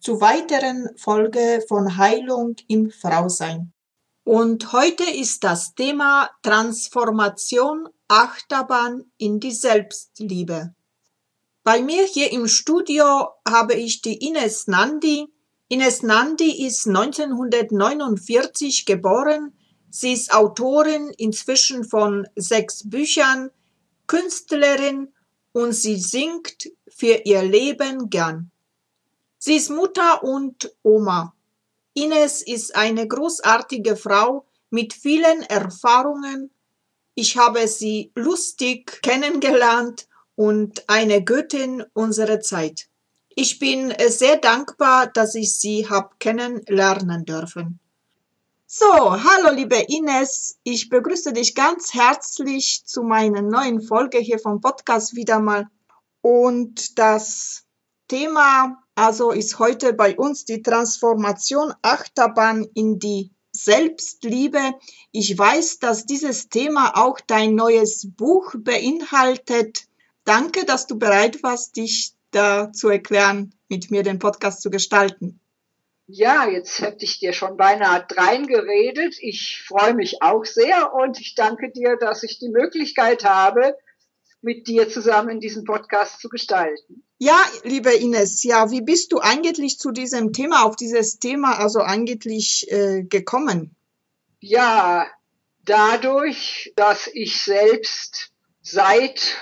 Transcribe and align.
zu 0.00 0.20
weiteren 0.20 0.88
Folge 0.96 1.64
von 1.68 1.96
Heilung 1.96 2.56
im 2.66 2.90
Frausein. 2.90 3.72
Und 4.24 4.72
heute 4.72 5.04
ist 5.04 5.44
das 5.44 5.74
Thema 5.74 6.28
Transformation 6.42 7.88
Achterbahn 8.08 9.04
in 9.16 9.38
die 9.40 9.52
Selbstliebe. 9.52 10.74
Bei 11.64 11.80
mir 11.82 12.04
hier 12.04 12.30
im 12.32 12.46
Studio 12.48 13.28
habe 13.46 13.74
ich 13.74 14.02
die 14.02 14.26
Ines 14.26 14.66
Nandi. 14.66 15.28
Ines 15.68 16.02
Nandi 16.02 16.66
ist 16.66 16.86
1949 16.86 18.86
geboren 18.86 19.52
Sie 19.90 20.12
ist 20.12 20.34
Autorin 20.34 21.10
inzwischen 21.16 21.84
von 21.84 22.26
sechs 22.36 22.88
Büchern, 22.88 23.50
Künstlerin 24.06 25.12
und 25.52 25.72
sie 25.72 25.96
singt 25.96 26.70
für 26.88 27.22
ihr 27.24 27.42
Leben 27.42 28.10
gern. 28.10 28.50
Sie 29.48 29.56
ist 29.56 29.70
Mutter 29.70 30.22
und 30.24 30.74
Oma. 30.82 31.34
Ines 31.94 32.42
ist 32.42 32.76
eine 32.76 33.08
großartige 33.08 33.96
Frau 33.96 34.44
mit 34.68 34.92
vielen 34.92 35.40
Erfahrungen. 35.42 36.50
Ich 37.14 37.38
habe 37.38 37.66
sie 37.66 38.12
lustig 38.14 39.00
kennengelernt 39.00 40.06
und 40.36 40.86
eine 40.86 41.24
Göttin 41.24 41.82
unserer 41.94 42.40
Zeit. 42.40 42.88
Ich 43.30 43.58
bin 43.58 43.94
sehr 44.08 44.36
dankbar, 44.36 45.06
dass 45.06 45.34
ich 45.34 45.56
sie 45.56 45.88
hab 45.88 46.20
kennenlernen 46.20 47.24
dürfen. 47.24 47.80
So, 48.66 48.86
hallo 48.86 49.54
liebe 49.54 49.82
Ines, 49.88 50.58
ich 50.62 50.90
begrüße 50.90 51.32
dich 51.32 51.54
ganz 51.54 51.94
herzlich 51.94 52.82
zu 52.84 53.02
meiner 53.02 53.40
neuen 53.40 53.80
Folge 53.80 54.18
hier 54.18 54.40
vom 54.40 54.60
Podcast 54.60 55.16
wieder 55.16 55.40
mal. 55.40 55.68
Und 56.20 56.98
das 56.98 57.64
Thema 58.08 58.82
also 58.98 59.30
ist 59.30 59.60
heute 59.60 59.92
bei 59.92 60.16
uns 60.16 60.44
die 60.44 60.60
Transformation 60.60 61.72
Achterbahn 61.82 62.66
in 62.74 62.98
die 62.98 63.30
Selbstliebe. 63.52 64.58
Ich 65.12 65.38
weiß, 65.38 65.78
dass 65.78 66.04
dieses 66.04 66.48
Thema 66.48 66.96
auch 66.96 67.20
dein 67.20 67.54
neues 67.54 68.08
Buch 68.16 68.56
beinhaltet. 68.58 69.84
Danke, 70.24 70.64
dass 70.64 70.88
du 70.88 70.98
bereit 70.98 71.44
warst, 71.44 71.76
dich 71.76 72.14
da 72.32 72.72
zu 72.72 72.88
erklären, 72.88 73.54
mit 73.68 73.92
mir 73.92 74.02
den 74.02 74.18
Podcast 74.18 74.62
zu 74.62 74.70
gestalten. 74.70 75.38
Ja, 76.08 76.48
jetzt 76.48 76.80
hätte 76.80 77.04
ich 77.04 77.20
dir 77.20 77.32
schon 77.32 77.56
beinahe 77.56 78.04
drein 78.08 78.48
geredet. 78.48 79.14
Ich 79.20 79.62
freue 79.64 79.94
mich 79.94 80.22
auch 80.22 80.44
sehr 80.44 80.92
und 80.92 81.20
ich 81.20 81.36
danke 81.36 81.70
dir, 81.70 81.96
dass 81.96 82.24
ich 82.24 82.40
die 82.40 82.48
Möglichkeit 82.48 83.24
habe, 83.24 83.76
mit 84.40 84.68
dir 84.68 84.88
zusammen 84.88 85.40
diesen 85.40 85.64
Podcast 85.64 86.20
zu 86.20 86.28
gestalten. 86.28 87.02
Ja, 87.18 87.44
liebe 87.64 87.92
Ines, 87.92 88.44
ja, 88.44 88.70
wie 88.70 88.82
bist 88.82 89.12
du 89.12 89.18
eigentlich 89.18 89.78
zu 89.78 89.90
diesem 89.90 90.32
Thema, 90.32 90.64
auf 90.64 90.76
dieses 90.76 91.18
Thema 91.18 91.58
also 91.58 91.80
eigentlich 91.80 92.70
äh, 92.70 93.02
gekommen? 93.02 93.74
Ja, 94.40 95.08
dadurch, 95.64 96.72
dass 96.76 97.08
ich 97.08 97.42
selbst 97.42 98.30
seit 98.62 99.36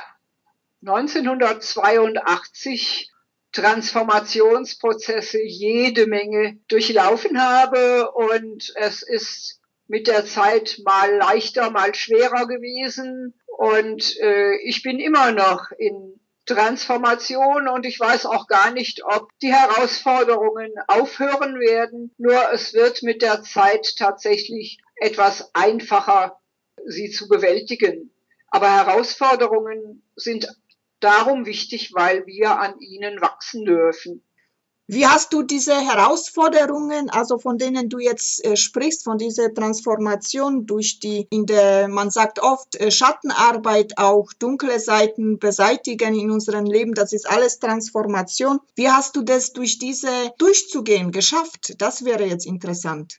1982 0.80 3.10
Transformationsprozesse 3.52 5.42
jede 5.42 6.06
Menge 6.06 6.58
durchlaufen 6.68 7.38
habe 7.40 8.10
und 8.12 8.72
es 8.76 9.02
ist 9.02 9.60
mit 9.88 10.06
der 10.06 10.24
Zeit 10.26 10.80
mal 10.84 11.16
leichter, 11.16 11.70
mal 11.70 11.94
schwerer 11.94 12.46
gewesen 12.46 13.34
und 13.56 14.20
äh, 14.20 14.56
ich 14.64 14.82
bin 14.82 14.98
immer 14.98 15.32
noch 15.32 15.70
in 15.78 16.20
Transformation 16.44 17.68
und 17.68 17.86
ich 17.86 17.98
weiß 17.98 18.26
auch 18.26 18.46
gar 18.48 18.70
nicht, 18.70 19.02
ob 19.02 19.30
die 19.40 19.52
Herausforderungen 19.52 20.72
aufhören 20.88 21.58
werden. 21.58 22.14
Nur 22.18 22.38
es 22.52 22.74
wird 22.74 23.02
mit 23.02 23.22
der 23.22 23.42
Zeit 23.42 23.96
tatsächlich 23.96 24.78
etwas 24.96 25.54
einfacher, 25.54 26.38
sie 26.84 27.10
zu 27.10 27.28
bewältigen. 27.28 28.12
Aber 28.48 28.70
Herausforderungen 28.70 30.02
sind 30.16 30.48
darum 31.00 31.46
wichtig, 31.46 31.94
weil 31.94 32.26
wir 32.26 32.60
an 32.60 32.78
ihnen 32.78 33.22
wachsen 33.22 33.64
dürfen. 33.64 34.22
Wie 34.88 35.04
hast 35.04 35.32
du 35.32 35.42
diese 35.42 35.74
Herausforderungen, 35.74 37.10
also 37.10 37.38
von 37.38 37.58
denen 37.58 37.88
du 37.88 37.98
jetzt 37.98 38.44
äh, 38.44 38.56
sprichst, 38.56 39.02
von 39.02 39.18
dieser 39.18 39.52
Transformation 39.52 40.64
durch 40.64 41.00
die, 41.00 41.26
in 41.30 41.44
der, 41.46 41.88
man 41.88 42.10
sagt 42.10 42.40
oft, 42.40 42.76
äh, 42.76 42.92
Schattenarbeit, 42.92 43.94
auch 43.98 44.32
dunkle 44.32 44.78
Seiten 44.78 45.40
beseitigen 45.40 46.14
in 46.14 46.30
unserem 46.30 46.66
Leben, 46.66 46.94
das 46.94 47.12
ist 47.12 47.28
alles 47.28 47.58
Transformation. 47.58 48.60
Wie 48.76 48.88
hast 48.88 49.16
du 49.16 49.22
das 49.22 49.52
durch 49.52 49.78
diese 49.78 50.08
durchzugehen 50.38 51.10
geschafft? 51.10 51.74
Das 51.78 52.04
wäre 52.04 52.24
jetzt 52.24 52.46
interessant. 52.46 53.18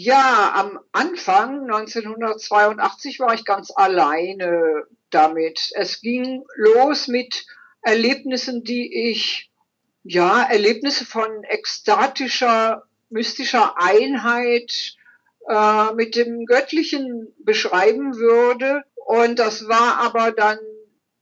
Ja, 0.00 0.52
am 0.54 0.78
Anfang 0.92 1.62
1982 1.62 3.18
war 3.18 3.34
ich 3.34 3.44
ganz 3.44 3.72
alleine 3.74 4.84
damit. 5.10 5.72
Es 5.74 6.00
ging 6.00 6.44
los 6.54 7.08
mit 7.08 7.46
Erlebnissen, 7.82 8.62
die 8.62 9.10
ich, 9.10 9.47
ja, 10.02 10.42
Erlebnisse 10.42 11.04
von 11.04 11.44
ekstatischer, 11.44 12.84
mystischer 13.10 13.74
Einheit 13.80 14.96
äh, 15.48 15.92
mit 15.94 16.16
dem 16.16 16.46
Göttlichen 16.46 17.34
beschreiben 17.38 18.16
würde. 18.16 18.82
Und 19.06 19.38
das 19.38 19.68
war 19.68 19.98
aber 19.98 20.32
dann 20.32 20.58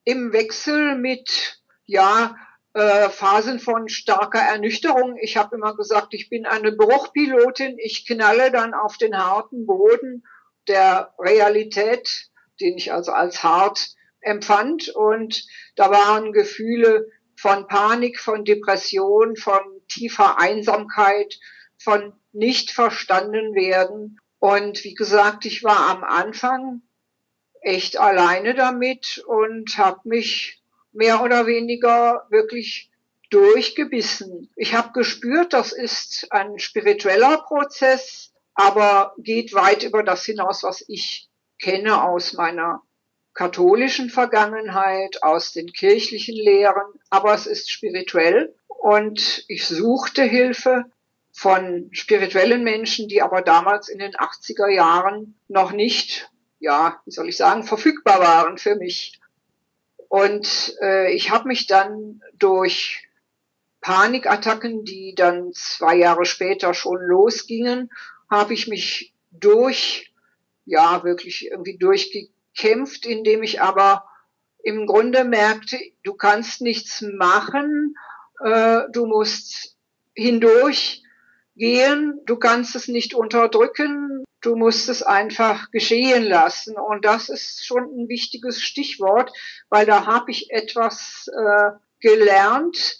im 0.04 0.32
Wechsel 0.32 0.96
mit, 0.96 1.60
ja, 1.84 2.36
äh, 2.76 3.08
Phasen 3.08 3.58
von 3.58 3.88
starker 3.88 4.38
Ernüchterung. 4.38 5.16
Ich 5.20 5.38
habe 5.38 5.56
immer 5.56 5.74
gesagt, 5.74 6.12
ich 6.12 6.28
bin 6.28 6.44
eine 6.44 6.72
Bruchpilotin. 6.72 7.78
Ich 7.78 8.06
knalle 8.06 8.50
dann 8.50 8.74
auf 8.74 8.98
den 8.98 9.16
harten 9.16 9.64
Boden 9.64 10.24
der 10.68 11.14
Realität, 11.18 12.28
den 12.60 12.76
ich 12.76 12.92
also 12.92 13.12
als 13.12 13.42
hart 13.42 13.94
empfand. 14.20 14.90
Und 14.90 15.46
da 15.76 15.90
waren 15.90 16.32
Gefühle 16.32 17.08
von 17.36 17.66
Panik, 17.68 18.18
von 18.18 18.44
Depression, 18.44 19.36
von 19.36 19.60
tiefer 19.88 20.38
Einsamkeit, 20.38 21.38
von 21.78 22.14
nicht 22.32 22.70
verstanden 22.70 23.54
werden. 23.54 24.18
Und 24.38 24.84
wie 24.84 24.94
gesagt, 24.94 25.44
ich 25.44 25.62
war 25.62 25.88
am 25.88 26.04
Anfang 26.04 26.82
echt 27.60 27.98
alleine 27.98 28.54
damit 28.54 29.22
und 29.26 29.76
habe 29.76 30.00
mich 30.04 30.62
mehr 30.92 31.22
oder 31.22 31.46
weniger 31.46 32.26
wirklich 32.30 32.90
durchgebissen. 33.30 34.50
Ich 34.56 34.74
habe 34.74 34.92
gespürt, 34.92 35.52
das 35.52 35.72
ist 35.72 36.28
ein 36.30 36.58
spiritueller 36.58 37.38
Prozess, 37.38 38.32
aber 38.54 39.14
geht 39.18 39.52
weit 39.52 39.82
über 39.82 40.02
das 40.02 40.24
hinaus, 40.24 40.62
was 40.62 40.84
ich 40.88 41.28
kenne 41.60 42.02
aus 42.02 42.34
meiner 42.34 42.82
katholischen 43.36 44.08
Vergangenheit, 44.08 45.22
aus 45.22 45.52
den 45.52 45.70
kirchlichen 45.70 46.34
Lehren, 46.34 46.86
aber 47.10 47.34
es 47.34 47.46
ist 47.46 47.70
spirituell 47.70 48.54
und 48.66 49.44
ich 49.46 49.66
suchte 49.68 50.22
Hilfe 50.22 50.86
von 51.32 51.90
spirituellen 51.92 52.64
Menschen, 52.64 53.08
die 53.08 53.20
aber 53.20 53.42
damals 53.42 53.90
in 53.90 53.98
den 53.98 54.14
80er 54.14 54.70
Jahren 54.70 55.38
noch 55.48 55.72
nicht, 55.72 56.30
ja, 56.60 56.98
wie 57.04 57.10
soll 57.10 57.28
ich 57.28 57.36
sagen, 57.36 57.62
verfügbar 57.62 58.20
waren 58.20 58.56
für 58.56 58.74
mich. 58.74 59.20
Und 60.08 60.74
äh, 60.80 61.12
ich 61.12 61.30
habe 61.30 61.46
mich 61.46 61.66
dann 61.66 62.22
durch 62.38 63.06
Panikattacken, 63.82 64.84
die 64.84 65.14
dann 65.14 65.52
zwei 65.52 65.96
Jahre 65.96 66.24
später 66.24 66.72
schon 66.72 67.02
losgingen, 67.02 67.90
habe 68.30 68.54
ich 68.54 68.66
mich 68.66 69.12
durch, 69.30 70.10
ja, 70.64 71.04
wirklich 71.04 71.50
irgendwie 71.50 71.76
durchgekämpft, 72.56 73.06
indem 73.06 73.42
ich 73.42 73.60
aber 73.62 74.04
im 74.62 74.86
Grunde 74.86 75.24
merkte, 75.24 75.78
du 76.02 76.14
kannst 76.14 76.60
nichts 76.60 77.02
machen, 77.02 77.94
äh, 78.44 78.82
du 78.92 79.06
musst 79.06 79.76
hindurch 80.14 81.02
gehen, 81.54 82.20
du 82.26 82.36
kannst 82.36 82.74
es 82.74 82.88
nicht 82.88 83.14
unterdrücken, 83.14 84.24
du 84.40 84.56
musst 84.56 84.88
es 84.88 85.02
einfach 85.02 85.70
geschehen 85.70 86.24
lassen. 86.24 86.76
Und 86.76 87.04
das 87.04 87.28
ist 87.28 87.64
schon 87.64 87.84
ein 87.84 88.08
wichtiges 88.08 88.60
Stichwort, 88.60 89.32
weil 89.68 89.86
da 89.86 90.06
habe 90.06 90.30
ich 90.30 90.50
etwas 90.50 91.28
äh, 91.28 91.70
gelernt, 92.00 92.98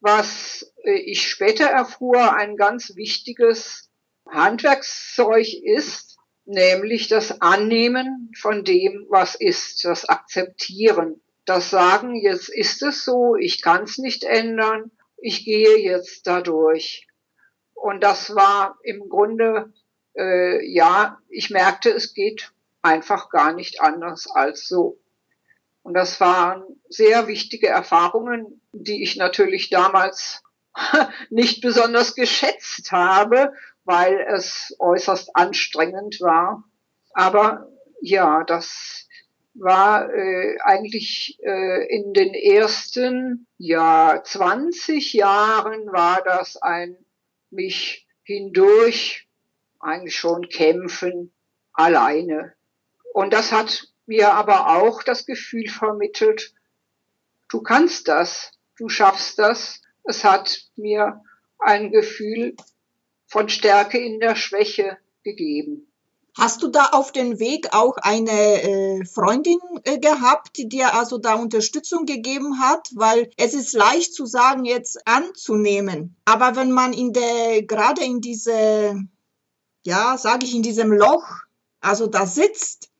was 0.00 0.72
äh, 0.84 0.98
ich 0.98 1.28
später 1.28 1.66
erfuhr, 1.66 2.34
ein 2.34 2.56
ganz 2.56 2.96
wichtiges 2.96 3.90
Handwerkszeug 4.28 5.46
ist, 5.62 6.15
nämlich 6.46 7.08
das 7.08 7.42
Annehmen 7.42 8.32
von 8.38 8.64
dem, 8.64 9.06
was 9.08 9.34
ist, 9.34 9.84
das 9.84 10.08
Akzeptieren. 10.08 11.20
Das 11.44 11.70
Sagen, 11.70 12.16
jetzt 12.16 12.48
ist 12.48 12.82
es 12.82 13.04
so, 13.04 13.36
ich 13.36 13.62
kann 13.62 13.84
es 13.84 13.98
nicht 13.98 14.24
ändern, 14.24 14.90
ich 15.16 15.44
gehe 15.44 15.78
jetzt 15.78 16.26
dadurch. 16.26 17.06
Und 17.74 18.02
das 18.02 18.34
war 18.34 18.78
im 18.82 19.08
Grunde, 19.08 19.72
äh, 20.16 20.64
ja, 20.66 21.20
ich 21.28 21.50
merkte, 21.50 21.90
es 21.90 22.14
geht 22.14 22.52
einfach 22.82 23.30
gar 23.30 23.52
nicht 23.52 23.80
anders 23.80 24.28
als 24.28 24.66
so. 24.66 24.98
Und 25.82 25.94
das 25.94 26.20
waren 26.20 26.64
sehr 26.88 27.28
wichtige 27.28 27.68
Erfahrungen, 27.68 28.60
die 28.72 29.02
ich 29.02 29.16
natürlich 29.16 29.70
damals 29.70 30.42
nicht 31.30 31.60
besonders 31.60 32.14
geschätzt 32.14 32.90
habe, 32.92 33.52
weil 33.86 34.20
es 34.28 34.76
äußerst 34.78 35.34
anstrengend 35.34 36.20
war. 36.20 36.64
Aber 37.12 37.68
ja, 38.00 38.44
das 38.44 39.08
war 39.54 40.12
äh, 40.12 40.58
eigentlich 40.60 41.38
äh, 41.42 41.86
in 41.86 42.12
den 42.12 42.34
ersten 42.34 43.46
ja 43.56 44.20
20 44.22 45.14
Jahren 45.14 45.90
war 45.92 46.22
das 46.22 46.56
ein 46.56 46.98
mich 47.50 48.06
hindurch 48.22 49.28
eigentlich 49.78 50.16
schon 50.16 50.48
kämpfen 50.48 51.32
alleine. 51.72 52.54
Und 53.14 53.32
das 53.32 53.52
hat 53.52 53.86
mir 54.06 54.34
aber 54.34 54.76
auch 54.76 55.02
das 55.02 55.26
Gefühl 55.26 55.68
vermittelt, 55.68 56.52
du 57.48 57.62
kannst 57.62 58.08
das, 58.08 58.52
du 58.76 58.88
schaffst 58.88 59.38
das. 59.38 59.80
Es 60.04 60.24
hat 60.24 60.60
mir 60.76 61.22
ein 61.58 61.90
Gefühl 61.90 62.56
von 63.26 63.48
Stärke 63.48 63.98
in 63.98 64.20
der 64.20 64.36
Schwäche 64.36 64.98
gegeben. 65.22 65.86
Hast 66.38 66.62
du 66.62 66.68
da 66.68 66.90
auf 66.92 67.12
den 67.12 67.38
Weg 67.38 67.72
auch 67.72 67.96
eine 67.96 68.30
äh, 68.30 69.04
Freundin 69.06 69.58
äh, 69.84 69.98
gehabt, 69.98 70.58
die 70.58 70.68
dir 70.68 70.94
also 70.94 71.16
da 71.16 71.34
Unterstützung 71.34 72.04
gegeben 72.04 72.60
hat? 72.60 72.90
Weil 72.94 73.30
es 73.38 73.54
ist 73.54 73.72
leicht 73.72 74.12
zu 74.12 74.26
sagen, 74.26 74.66
jetzt 74.66 75.06
anzunehmen. 75.08 76.14
Aber 76.26 76.54
wenn 76.54 76.72
man 76.72 76.92
in 76.92 77.14
der, 77.14 77.62
gerade 77.62 78.04
in 78.04 78.20
diese, 78.20 79.02
ja, 79.86 80.18
sage 80.18 80.44
ich, 80.44 80.54
in 80.54 80.62
diesem 80.62 80.92
Loch, 80.92 81.26
also 81.80 82.06
da 82.06 82.26
sitzt, 82.26 82.90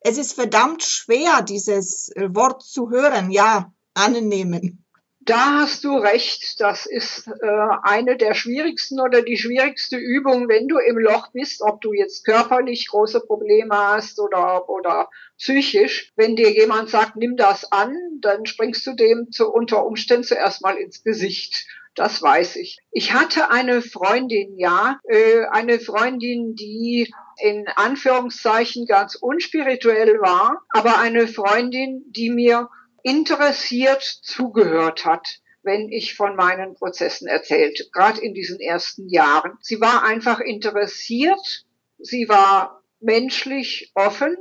es 0.00 0.18
ist 0.18 0.32
verdammt 0.32 0.82
schwer, 0.82 1.42
dieses 1.42 2.08
äh, 2.16 2.34
Wort 2.34 2.64
zu 2.64 2.90
hören, 2.90 3.30
ja, 3.30 3.72
annehmen. 3.94 4.81
Da 5.24 5.60
hast 5.60 5.84
du 5.84 5.96
recht. 5.96 6.60
Das 6.60 6.86
ist 6.86 7.28
äh, 7.28 7.66
eine 7.82 8.16
der 8.16 8.34
schwierigsten 8.34 9.00
oder 9.00 9.22
die 9.22 9.36
schwierigste 9.36 9.96
Übung, 9.96 10.48
wenn 10.48 10.66
du 10.66 10.78
im 10.78 10.98
Loch 10.98 11.30
bist, 11.32 11.62
ob 11.62 11.80
du 11.80 11.92
jetzt 11.92 12.24
körperlich 12.24 12.88
große 12.88 13.20
Probleme 13.20 13.76
hast 13.76 14.18
oder, 14.18 14.68
oder 14.68 15.08
psychisch. 15.38 16.12
Wenn 16.16 16.34
dir 16.34 16.50
jemand 16.50 16.90
sagt, 16.90 17.14
nimm 17.16 17.36
das 17.36 17.70
an, 17.70 17.94
dann 18.20 18.46
springst 18.46 18.84
du 18.86 18.94
dem 18.94 19.30
zu, 19.30 19.52
unter 19.52 19.86
Umständen 19.86 20.24
zuerst 20.24 20.60
mal 20.60 20.76
ins 20.76 21.04
Gesicht. 21.04 21.66
Das 21.94 22.20
weiß 22.22 22.56
ich. 22.56 22.80
Ich 22.90 23.12
hatte 23.12 23.50
eine 23.50 23.82
Freundin, 23.82 24.58
ja, 24.58 24.98
äh, 25.04 25.44
eine 25.50 25.78
Freundin, 25.78 26.56
die 26.56 27.12
in 27.40 27.68
Anführungszeichen 27.76 28.86
ganz 28.86 29.14
unspirituell 29.14 30.20
war, 30.20 30.62
aber 30.70 30.98
eine 30.98 31.28
Freundin, 31.28 32.02
die 32.08 32.30
mir 32.30 32.68
interessiert 33.02 34.02
zugehört 34.02 35.04
hat, 35.04 35.40
wenn 35.62 35.90
ich 35.90 36.14
von 36.14 36.36
meinen 36.36 36.74
Prozessen 36.74 37.28
erzählte, 37.28 37.88
gerade 37.92 38.20
in 38.20 38.34
diesen 38.34 38.60
ersten 38.60 39.08
Jahren. 39.08 39.58
Sie 39.60 39.80
war 39.80 40.02
einfach 40.04 40.40
interessiert, 40.40 41.66
sie 41.98 42.28
war 42.28 42.82
menschlich 43.00 43.92
offen 43.94 44.36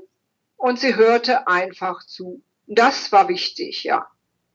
und 0.57 0.79
sie 0.79 0.95
hörte 0.95 1.47
einfach 1.47 2.05
zu. 2.05 2.43
Das 2.67 3.11
war 3.11 3.27
wichtig, 3.27 3.83
ja. 3.83 4.07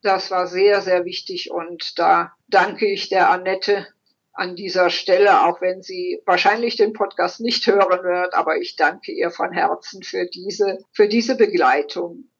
Das 0.03 0.31
war 0.31 0.47
sehr, 0.47 0.83
sehr 0.83 1.05
wichtig 1.05 1.51
und 1.51 1.99
da 1.99 2.33
danke 2.49 2.87
ich 2.87 3.09
der 3.09 3.31
Annette 3.31 3.87
an 4.33 4.55
dieser 4.55 4.91
Stelle, 4.91 5.45
auch 5.45 5.61
wenn 5.61 5.83
sie 5.83 6.21
wahrscheinlich 6.27 6.77
den 6.77 6.93
Podcast 6.93 7.41
nicht 7.41 7.67
hören 7.67 8.05
wird, 8.05 8.35
aber 8.35 8.59
ich 8.59 8.77
danke 8.77 9.11
ihr 9.11 9.31
von 9.31 9.53
Herzen 9.53 10.03
für 10.03 10.27
diese, 10.27 10.79
für 10.93 11.09
diese 11.09 11.37
Begleitung. 11.37 12.31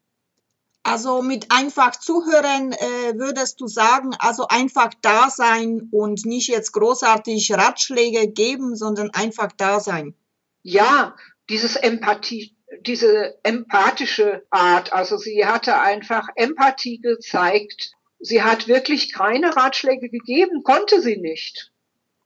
Also 0.87 1.21
mit 1.21 1.51
einfach 1.51 1.97
zuhören 1.97 2.71
äh, 2.71 3.19
würdest 3.19 3.61
du 3.61 3.67
sagen, 3.67 4.15
also 4.21 4.47
einfach 4.47 4.91
da 5.03 5.31
sein 5.31 5.89
und 5.91 6.25
nicht 6.25 6.47
jetzt 6.47 6.71
großartig 6.71 7.53
Ratschläge 7.53 8.29
geben, 8.29 8.77
sondern 8.77 9.11
einfach 9.11 9.51
da 9.57 9.81
sein. 9.81 10.15
Ja, 10.63 11.17
dieses 11.51 11.75
Empathie, 11.75 12.55
diese 12.83 13.35
empathische 13.43 14.47
Art. 14.51 14.93
Also 14.93 15.19
sie 15.19 15.45
hatte 15.45 15.81
einfach 15.81 16.29
Empathie 16.37 17.01
gezeigt. 17.01 17.91
Sie 18.21 18.45
hat 18.45 18.69
wirklich 18.69 19.13
keine 19.13 19.57
Ratschläge 19.57 20.09
gegeben, 20.09 20.63
konnte 20.63 21.03
sie 21.03 21.17
nicht. 21.17 21.73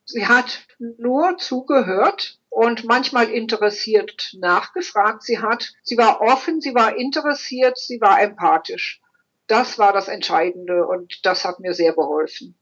Sie 0.05 0.27
hat 0.27 0.67
nur 0.99 1.39
zugehört 1.39 2.39
und 2.51 2.85
manchmal 2.85 3.31
interessiert 3.31 4.37
nachgefragt. 4.39 5.23
Sie 5.23 5.39
hat, 5.39 5.73
sie 5.83 5.97
war 5.97 6.21
offen, 6.21 6.61
sie 6.61 6.75
war 6.75 6.97
interessiert, 6.97 7.79
sie 7.79 8.01
war 8.01 8.21
empathisch. 8.21 9.01
Das 9.47 9.79
war 9.79 9.93
das 9.93 10.09
Entscheidende 10.09 10.87
und 10.87 11.25
das 11.25 11.45
hat 11.45 11.61
mir 11.61 11.75
sehr 11.75 11.95
geholfen. 11.95 12.57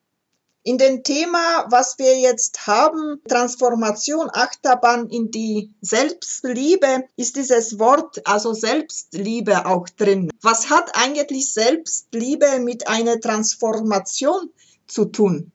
In 0.63 0.77
dem 0.77 1.03
Thema, 1.03 1.67
was 1.71 1.99
wir 1.99 2.19
jetzt 2.19 2.67
haben, 2.67 3.23
Transformation, 3.27 4.29
Achterbahn 4.31 5.09
in 5.09 5.31
die 5.31 5.73
Selbstliebe, 5.81 7.05
ist 7.17 7.37
dieses 7.37 7.79
Wort, 7.79 8.27
also 8.27 8.53
Selbstliebe 8.53 9.65
auch 9.65 9.89
drin. 9.89 10.31
Was 10.43 10.69
hat 10.69 10.91
eigentlich 10.95 11.53
Selbstliebe 11.53 12.59
mit 12.59 12.87
einer 12.89 13.19
Transformation 13.19 14.51
zu 14.87 15.07
tun? 15.07 15.53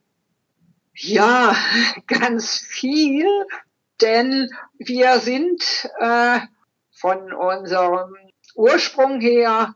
Ja, 0.96 1.56
ganz 2.08 2.58
viel, 2.58 3.28
denn 4.02 4.50
wir 4.78 5.20
sind 5.20 5.90
äh, 6.00 6.40
von 6.92 7.34
unserem 7.34 8.16
Ursprung 8.56 9.20
her 9.20 9.76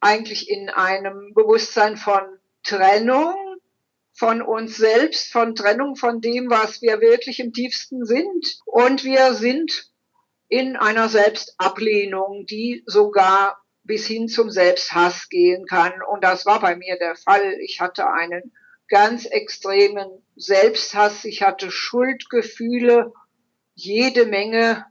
eigentlich 0.00 0.48
in 0.48 0.68
einem 0.68 1.32
Bewusstsein 1.34 1.96
von 1.96 2.22
Trennung 2.62 3.34
von 4.14 4.42
uns 4.42 4.76
selbst, 4.76 5.32
von 5.32 5.54
Trennung 5.54 5.96
von 5.96 6.20
dem, 6.20 6.50
was 6.50 6.82
wir 6.82 7.00
wirklich 7.00 7.40
im 7.40 7.52
tiefsten 7.52 8.04
sind. 8.04 8.60
Und 8.66 9.04
wir 9.04 9.34
sind 9.34 9.90
in 10.48 10.76
einer 10.76 11.08
Selbstablehnung, 11.08 12.44
die 12.46 12.82
sogar 12.86 13.62
bis 13.84 14.06
hin 14.06 14.28
zum 14.28 14.50
Selbsthass 14.50 15.28
gehen 15.28 15.66
kann. 15.66 15.92
Und 16.10 16.22
das 16.22 16.46
war 16.46 16.60
bei 16.60 16.76
mir 16.76 16.98
der 16.98 17.16
Fall. 17.16 17.54
Ich 17.62 17.80
hatte 17.80 18.08
einen 18.10 18.52
ganz 18.88 19.24
extremen 19.24 20.08
Selbsthass, 20.36 21.24
ich 21.24 21.42
hatte 21.42 21.70
Schuldgefühle, 21.70 23.12
jede 23.74 24.26
Menge, 24.26 24.86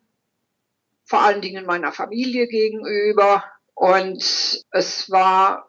vor 1.04 1.22
allen 1.22 1.42
Dingen 1.42 1.66
meiner 1.66 1.92
Familie 1.92 2.48
gegenüber. 2.48 3.44
Und 3.74 4.64
es 4.72 5.12
war, 5.12 5.68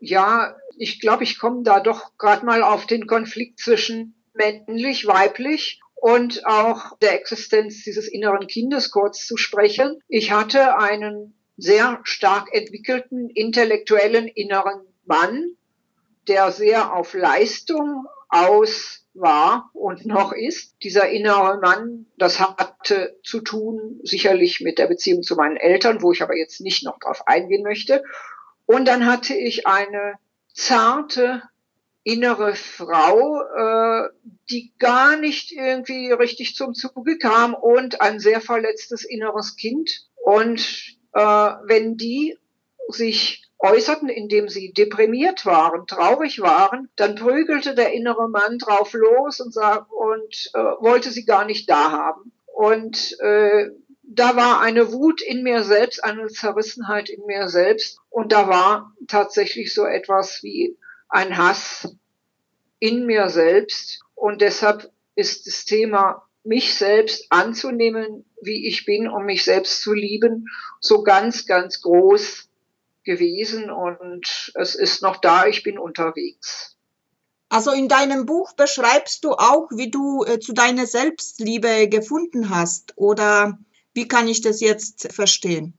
ja, 0.00 0.56
ich 0.76 1.00
glaube, 1.00 1.24
ich 1.24 1.38
komme 1.38 1.62
da 1.62 1.80
doch 1.80 2.16
gerade 2.18 2.44
mal 2.44 2.62
auf 2.62 2.86
den 2.86 3.06
Konflikt 3.06 3.58
zwischen 3.60 4.14
männlich, 4.34 5.06
weiblich 5.06 5.80
und 5.94 6.46
auch 6.46 6.98
der 6.98 7.14
Existenz 7.14 7.84
dieses 7.84 8.08
inneren 8.08 8.46
Kindes 8.48 8.90
kurz 8.90 9.26
zu 9.26 9.36
sprechen. 9.36 10.00
Ich 10.08 10.32
hatte 10.32 10.76
einen 10.76 11.34
sehr 11.56 12.00
stark 12.02 12.52
entwickelten 12.52 13.30
intellektuellen 13.30 14.26
inneren 14.26 14.80
Mann, 15.04 15.56
der 16.26 16.50
sehr 16.50 16.92
auf 16.94 17.14
Leistung 17.14 18.06
aus 18.28 19.01
war 19.14 19.70
und 19.74 20.06
noch 20.06 20.32
ist. 20.32 20.76
Dieser 20.82 21.08
innere 21.08 21.58
Mann, 21.60 22.06
das 22.16 22.40
hatte 22.40 23.18
zu 23.22 23.40
tun 23.40 24.00
sicherlich 24.02 24.60
mit 24.60 24.78
der 24.78 24.86
Beziehung 24.86 25.22
zu 25.22 25.36
meinen 25.36 25.56
Eltern, 25.56 26.02
wo 26.02 26.12
ich 26.12 26.22
aber 26.22 26.36
jetzt 26.36 26.60
nicht 26.60 26.84
noch 26.84 26.98
drauf 26.98 27.26
eingehen 27.26 27.62
möchte. 27.62 28.02
Und 28.66 28.86
dann 28.86 29.06
hatte 29.06 29.34
ich 29.34 29.66
eine 29.66 30.14
zarte 30.54 31.42
innere 32.04 32.54
Frau, 32.54 33.42
äh, 33.42 34.08
die 34.50 34.72
gar 34.78 35.16
nicht 35.16 35.52
irgendwie 35.52 36.10
richtig 36.10 36.56
zum 36.56 36.74
Zuge 36.74 37.18
kam 37.18 37.54
und 37.54 38.00
ein 38.00 38.18
sehr 38.18 38.40
verletztes 38.40 39.04
inneres 39.04 39.56
Kind. 39.56 40.08
Und 40.24 40.96
äh, 41.12 41.20
wenn 41.20 41.96
die 41.96 42.36
sich 42.88 43.44
äußerten, 43.62 44.08
indem 44.08 44.48
sie 44.48 44.72
deprimiert 44.72 45.46
waren, 45.46 45.86
traurig 45.86 46.40
waren, 46.40 46.88
dann 46.96 47.14
prügelte 47.14 47.74
der 47.74 47.92
innere 47.92 48.28
Mann 48.28 48.58
drauf 48.58 48.92
los 48.92 49.40
und, 49.40 49.54
sag, 49.54 49.90
und 49.90 50.50
äh, 50.54 50.58
wollte 50.58 51.10
sie 51.10 51.24
gar 51.24 51.44
nicht 51.44 51.70
da 51.70 51.92
haben. 51.92 52.32
Und 52.52 53.16
äh, 53.20 53.70
da 54.02 54.36
war 54.36 54.60
eine 54.60 54.92
Wut 54.92 55.22
in 55.22 55.42
mir 55.42 55.62
selbst, 55.62 56.02
eine 56.02 56.26
Zerrissenheit 56.28 57.08
in 57.08 57.24
mir 57.24 57.48
selbst. 57.48 57.98
Und 58.10 58.32
da 58.32 58.48
war 58.48 58.92
tatsächlich 59.06 59.72
so 59.72 59.84
etwas 59.84 60.42
wie 60.42 60.76
ein 61.08 61.38
Hass 61.38 61.96
in 62.80 63.06
mir 63.06 63.28
selbst. 63.28 64.00
Und 64.16 64.42
deshalb 64.42 64.90
ist 65.14 65.46
das 65.46 65.64
Thema, 65.64 66.26
mich 66.44 66.74
selbst 66.74 67.26
anzunehmen, 67.30 68.24
wie 68.42 68.66
ich 68.66 68.84
bin, 68.84 69.08
um 69.08 69.24
mich 69.24 69.44
selbst 69.44 69.82
zu 69.82 69.92
lieben, 69.92 70.48
so 70.80 71.04
ganz, 71.04 71.46
ganz 71.46 71.80
groß 71.80 72.48
gewesen. 73.04 73.70
Und 73.70 74.52
es 74.54 74.74
ist 74.74 75.02
noch 75.02 75.16
da, 75.16 75.46
ich 75.46 75.62
bin 75.62 75.78
unterwegs. 75.78 76.76
Also 77.48 77.70
in 77.70 77.88
deinem 77.88 78.24
Buch 78.24 78.54
beschreibst 78.54 79.24
du 79.24 79.32
auch, 79.32 79.68
wie 79.70 79.90
du 79.90 80.24
äh, 80.24 80.40
zu 80.40 80.54
deiner 80.54 80.86
Selbstliebe 80.86 81.88
gefunden 81.88 82.48
hast. 82.48 82.94
Oder 82.96 83.58
wie 83.92 84.08
kann 84.08 84.26
ich 84.26 84.40
das 84.40 84.60
jetzt 84.60 85.12
verstehen? 85.12 85.78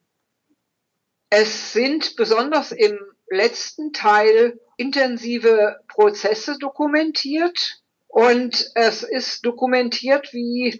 Es 1.30 1.74
sind 1.74 2.16
besonders 2.16 2.72
im 2.72 3.00
letzten 3.28 3.92
Teil 3.92 4.60
intensive 4.78 5.80
Prozesse 5.88 6.58
dokumentiert 6.60 7.82
und 8.08 8.70
es 8.76 9.02
ist 9.02 9.44
dokumentiert, 9.44 10.32
wie 10.32 10.80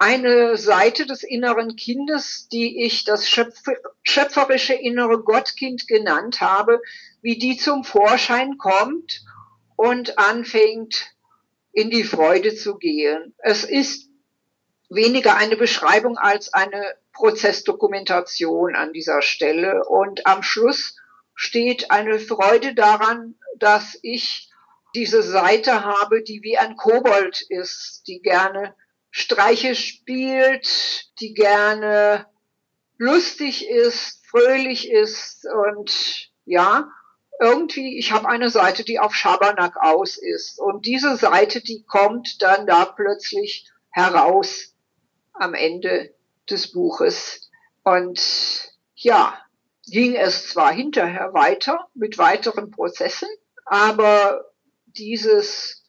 eine 0.00 0.56
Seite 0.56 1.04
des 1.04 1.22
inneren 1.22 1.76
Kindes, 1.76 2.48
die 2.48 2.84
ich 2.84 3.04
das 3.04 3.28
schöpferische 3.28 4.72
innere 4.72 5.22
Gottkind 5.22 5.86
genannt 5.86 6.40
habe, 6.40 6.80
wie 7.20 7.36
die 7.36 7.58
zum 7.58 7.84
Vorschein 7.84 8.56
kommt 8.56 9.22
und 9.76 10.18
anfängt 10.18 11.12
in 11.72 11.90
die 11.90 12.04
Freude 12.04 12.54
zu 12.54 12.78
gehen. 12.78 13.34
Es 13.38 13.64
ist 13.64 14.08
weniger 14.88 15.36
eine 15.36 15.56
Beschreibung 15.56 16.16
als 16.16 16.54
eine 16.54 16.94
Prozessdokumentation 17.12 18.74
an 18.74 18.94
dieser 18.94 19.20
Stelle. 19.20 19.84
Und 19.84 20.26
am 20.26 20.42
Schluss 20.42 20.96
steht 21.34 21.90
eine 21.90 22.18
Freude 22.18 22.74
daran, 22.74 23.34
dass 23.58 23.98
ich 24.00 24.50
diese 24.94 25.22
Seite 25.22 25.84
habe, 25.84 26.22
die 26.22 26.42
wie 26.42 26.56
ein 26.56 26.76
Kobold 26.76 27.42
ist, 27.42 28.04
die 28.06 28.22
gerne 28.22 28.74
Streiche 29.10 29.74
spielt, 29.74 31.10
die 31.20 31.34
gerne 31.34 32.26
lustig 32.98 33.68
ist, 33.68 34.24
fröhlich 34.26 34.90
ist 34.90 35.46
und 35.46 36.30
ja, 36.44 36.90
irgendwie, 37.40 37.98
ich 37.98 38.12
habe 38.12 38.28
eine 38.28 38.50
Seite, 38.50 38.84
die 38.84 38.98
auf 38.98 39.14
Schabernack 39.14 39.76
aus 39.78 40.18
ist. 40.18 40.60
Und 40.60 40.84
diese 40.84 41.16
Seite, 41.16 41.62
die 41.62 41.84
kommt 41.84 42.42
dann 42.42 42.66
da 42.66 42.84
plötzlich 42.84 43.66
heraus 43.90 44.74
am 45.32 45.54
Ende 45.54 46.14
des 46.50 46.70
Buches. 46.70 47.50
Und 47.82 48.20
ja, 48.94 49.38
ging 49.86 50.14
es 50.14 50.48
zwar 50.48 50.72
hinterher 50.72 51.32
weiter 51.32 51.88
mit 51.94 52.18
weiteren 52.18 52.70
Prozessen, 52.70 53.28
aber 53.64 54.44
dieses 54.86 55.84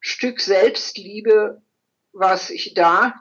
Stück 0.00 0.40
Selbstliebe, 0.40 1.62
was 2.14 2.50
ich 2.50 2.74
da 2.74 3.14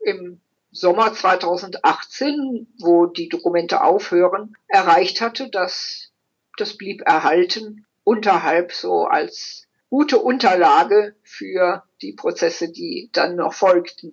im 0.00 0.40
Sommer 0.70 1.12
2018, 1.12 2.66
wo 2.78 3.06
die 3.06 3.28
Dokumente 3.28 3.82
aufhören, 3.82 4.56
erreicht 4.68 5.20
hatte, 5.20 5.48
das, 5.48 6.12
das 6.56 6.76
blieb 6.76 7.02
erhalten 7.02 7.86
unterhalb 8.04 8.72
so 8.72 9.04
als 9.04 9.66
gute 9.88 10.18
Unterlage 10.18 11.14
für 11.22 11.84
die 12.02 12.12
Prozesse, 12.12 12.70
die 12.70 13.08
dann 13.12 13.36
noch 13.36 13.54
folgten 13.54 14.12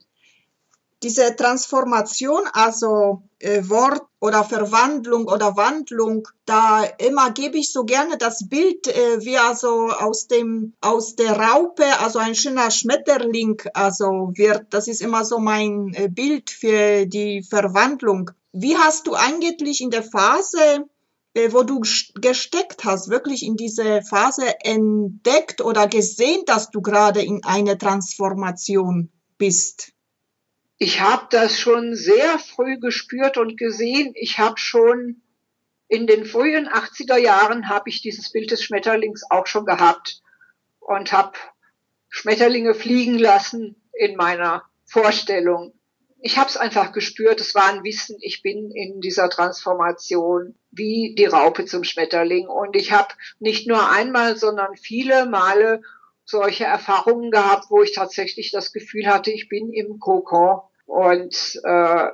diese 1.03 1.35
Transformation, 1.35 2.43
also 2.53 3.23
äh, 3.39 3.67
Wort 3.67 4.03
oder 4.19 4.43
Verwandlung 4.43 5.25
oder 5.25 5.55
Wandlung, 5.57 6.27
da 6.45 6.83
immer 6.83 7.31
gebe 7.31 7.57
ich 7.57 7.71
so 7.71 7.83
gerne 7.85 8.17
das 8.17 8.47
Bild, 8.47 8.87
äh, 8.87 9.25
wie 9.25 9.37
also 9.37 9.89
aus 9.89 10.27
dem 10.27 10.73
aus 10.81 11.15
der 11.15 11.39
Raupe, 11.39 11.85
also 11.99 12.19
ein 12.19 12.35
schöner 12.35 12.69
Schmetterling, 12.69 13.61
also 13.73 14.31
wird. 14.35 14.67
Das 14.69 14.87
ist 14.87 15.01
immer 15.01 15.25
so 15.25 15.39
mein 15.39 15.93
äh, 15.95 16.07
Bild 16.07 16.51
für 16.51 17.05
die 17.05 17.43
Verwandlung. 17.43 18.31
Wie 18.53 18.77
hast 18.77 19.07
du 19.07 19.15
eigentlich 19.15 19.81
in 19.81 19.89
der 19.89 20.03
Phase 20.03 20.85
äh, 21.33 21.53
wo 21.53 21.63
du 21.63 21.81
gesteckt 22.15 22.83
hast, 22.83 23.09
wirklich 23.09 23.43
in 23.43 23.55
diese 23.55 24.01
Phase 24.01 24.59
entdeckt 24.63 25.61
oder 25.61 25.87
gesehen, 25.87 26.43
dass 26.45 26.71
du 26.71 26.81
gerade 26.81 27.21
in 27.21 27.43
eine 27.45 27.77
Transformation 27.77 29.09
bist? 29.37 29.93
Ich 30.83 30.99
habe 30.99 31.27
das 31.29 31.59
schon 31.59 31.95
sehr 31.95 32.39
früh 32.39 32.79
gespürt 32.79 33.37
und 33.37 33.55
gesehen. 33.55 34.13
Ich 34.15 34.39
habe 34.39 34.57
schon 34.57 35.21
in 35.87 36.07
den 36.07 36.25
frühen 36.25 36.67
80er 36.67 37.17
Jahren 37.17 37.69
habe 37.69 37.87
ich 37.91 38.01
dieses 38.01 38.31
Bild 38.31 38.49
des 38.49 38.63
Schmetterlings 38.63 39.21
auch 39.29 39.45
schon 39.45 39.67
gehabt 39.67 40.23
und 40.79 41.11
habe 41.11 41.33
Schmetterlinge 42.09 42.73
fliegen 42.73 43.19
lassen 43.19 43.75
in 43.93 44.15
meiner 44.15 44.63
Vorstellung. 44.85 45.71
Ich 46.19 46.39
habe 46.39 46.49
es 46.49 46.57
einfach 46.57 46.93
gespürt, 46.93 47.41
es 47.41 47.53
war 47.53 47.65
ein 47.65 47.83
Wissen, 47.83 48.17
ich 48.19 48.41
bin 48.41 48.71
in 48.71 49.01
dieser 49.01 49.29
Transformation 49.29 50.55
wie 50.71 51.13
die 51.15 51.25
Raupe 51.25 51.65
zum 51.65 51.83
Schmetterling. 51.83 52.47
Und 52.47 52.75
ich 52.75 52.91
habe 52.91 53.13
nicht 53.37 53.67
nur 53.67 53.87
einmal, 53.91 54.35
sondern 54.35 54.75
viele 54.77 55.27
Male 55.27 55.83
solche 56.25 56.63
Erfahrungen 56.63 57.29
gehabt, 57.29 57.65
wo 57.69 57.83
ich 57.83 57.93
tatsächlich 57.93 58.49
das 58.49 58.73
Gefühl 58.73 59.05
hatte, 59.05 59.29
ich 59.29 59.47
bin 59.47 59.71
im 59.71 59.99
Kokon 59.99 60.61
und 60.85 61.59
äh, 61.63 62.07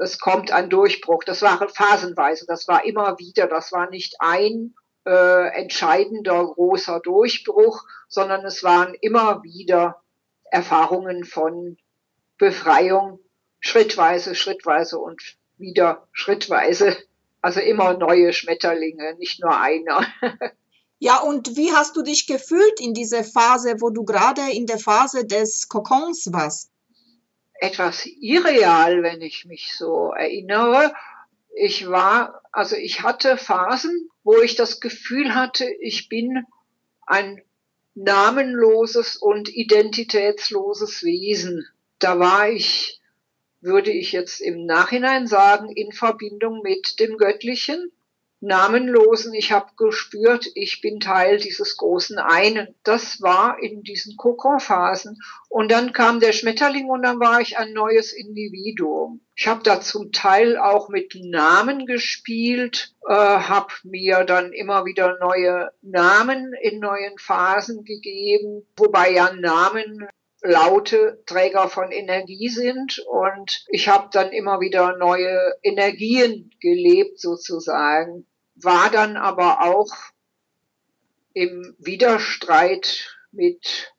es 0.00 0.18
kommt 0.18 0.52
ein 0.52 0.70
Durchbruch. 0.70 1.24
Das 1.24 1.42
war 1.42 1.68
phasenweise, 1.68 2.46
das 2.46 2.68
war 2.68 2.84
immer 2.84 3.18
wieder, 3.18 3.46
das 3.46 3.72
war 3.72 3.88
nicht 3.90 4.16
ein 4.20 4.74
äh, 5.06 5.48
entscheidender 5.54 6.44
großer 6.44 7.00
Durchbruch, 7.00 7.84
sondern 8.08 8.44
es 8.44 8.62
waren 8.62 8.94
immer 9.00 9.42
wieder 9.42 10.02
Erfahrungen 10.50 11.24
von 11.24 11.76
Befreiung, 12.38 13.20
schrittweise, 13.60 14.34
schrittweise 14.34 14.98
und 14.98 15.22
wieder 15.56 16.08
schrittweise. 16.12 16.96
Also 17.40 17.60
immer 17.60 17.94
neue 17.94 18.32
Schmetterlinge, 18.32 19.14
nicht 19.18 19.40
nur 19.40 19.58
einer. 19.58 20.06
Ja, 21.04 21.18
und 21.18 21.56
wie 21.56 21.72
hast 21.72 21.96
du 21.96 22.02
dich 22.02 22.28
gefühlt 22.28 22.78
in 22.78 22.94
dieser 22.94 23.24
Phase, 23.24 23.80
wo 23.80 23.90
du 23.90 24.04
gerade 24.04 24.52
in 24.52 24.66
der 24.66 24.78
Phase 24.78 25.26
des 25.26 25.68
Kokons 25.68 26.32
warst? 26.32 26.71
Etwas 27.62 28.06
irreal, 28.20 29.04
wenn 29.04 29.22
ich 29.22 29.44
mich 29.44 29.74
so 29.76 30.12
erinnere. 30.12 30.92
Ich 31.54 31.88
war, 31.88 32.42
also 32.50 32.74
ich 32.74 33.02
hatte 33.02 33.36
Phasen, 33.36 34.10
wo 34.24 34.40
ich 34.40 34.56
das 34.56 34.80
Gefühl 34.80 35.36
hatte, 35.36 35.70
ich 35.80 36.08
bin 36.08 36.44
ein 37.06 37.40
namenloses 37.94 39.16
und 39.16 39.48
identitätsloses 39.48 41.04
Wesen. 41.04 41.64
Da 42.00 42.18
war 42.18 42.48
ich, 42.48 43.00
würde 43.60 43.92
ich 43.92 44.10
jetzt 44.10 44.40
im 44.40 44.66
Nachhinein 44.66 45.28
sagen, 45.28 45.70
in 45.70 45.92
Verbindung 45.92 46.62
mit 46.62 46.98
dem 46.98 47.16
Göttlichen 47.16 47.92
Namenlosen. 48.42 49.32
Ich 49.34 49.52
habe 49.52 49.70
gespürt, 49.76 50.46
ich 50.54 50.80
bin 50.80 50.98
Teil 50.98 51.38
dieses 51.38 51.76
großen 51.76 52.18
Einen. 52.18 52.74
Das 52.82 53.22
war 53.22 53.58
in 53.62 53.82
diesen 53.82 54.16
Kokonphasen. 54.16 55.20
Und 55.48 55.70
dann 55.70 55.92
kam 55.92 56.18
der 56.18 56.32
Schmetterling 56.32 56.88
und 56.88 57.02
dann 57.02 57.20
war 57.20 57.40
ich 57.40 57.56
ein 57.56 57.72
neues 57.72 58.12
Individuum. 58.12 59.20
Ich 59.36 59.46
habe 59.46 59.62
da 59.62 59.80
zum 59.80 60.12
Teil 60.12 60.58
auch 60.58 60.88
mit 60.88 61.14
Namen 61.14 61.86
gespielt, 61.86 62.94
äh, 63.08 63.14
habe 63.14 63.72
mir 63.84 64.24
dann 64.24 64.52
immer 64.52 64.84
wieder 64.84 65.18
neue 65.20 65.70
Namen 65.80 66.52
in 66.60 66.80
neuen 66.80 67.16
Phasen 67.18 67.84
gegeben, 67.84 68.66
wobei 68.76 69.12
ja 69.12 69.32
Namen 69.32 70.08
laute 70.42 71.22
Träger 71.26 71.68
von 71.68 71.92
Energie 71.92 72.48
sind 72.48 72.98
und 73.06 73.64
ich 73.68 73.88
habe 73.88 74.08
dann 74.12 74.32
immer 74.32 74.60
wieder 74.60 74.96
neue 74.96 75.38
Energien 75.62 76.50
gelebt 76.60 77.20
sozusagen 77.20 78.26
war 78.64 78.90
dann 78.90 79.16
aber 79.16 79.62
auch 79.62 79.92
im 81.34 81.74
Widerstreit 81.78 83.16
mit 83.30 83.92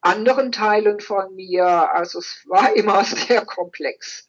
anderen 0.00 0.52
Teilen 0.52 1.00
von 1.00 1.34
mir. 1.34 1.66
Also 1.66 2.18
es 2.18 2.42
war 2.46 2.74
immer 2.74 3.04
sehr 3.04 3.44
komplex. 3.44 4.28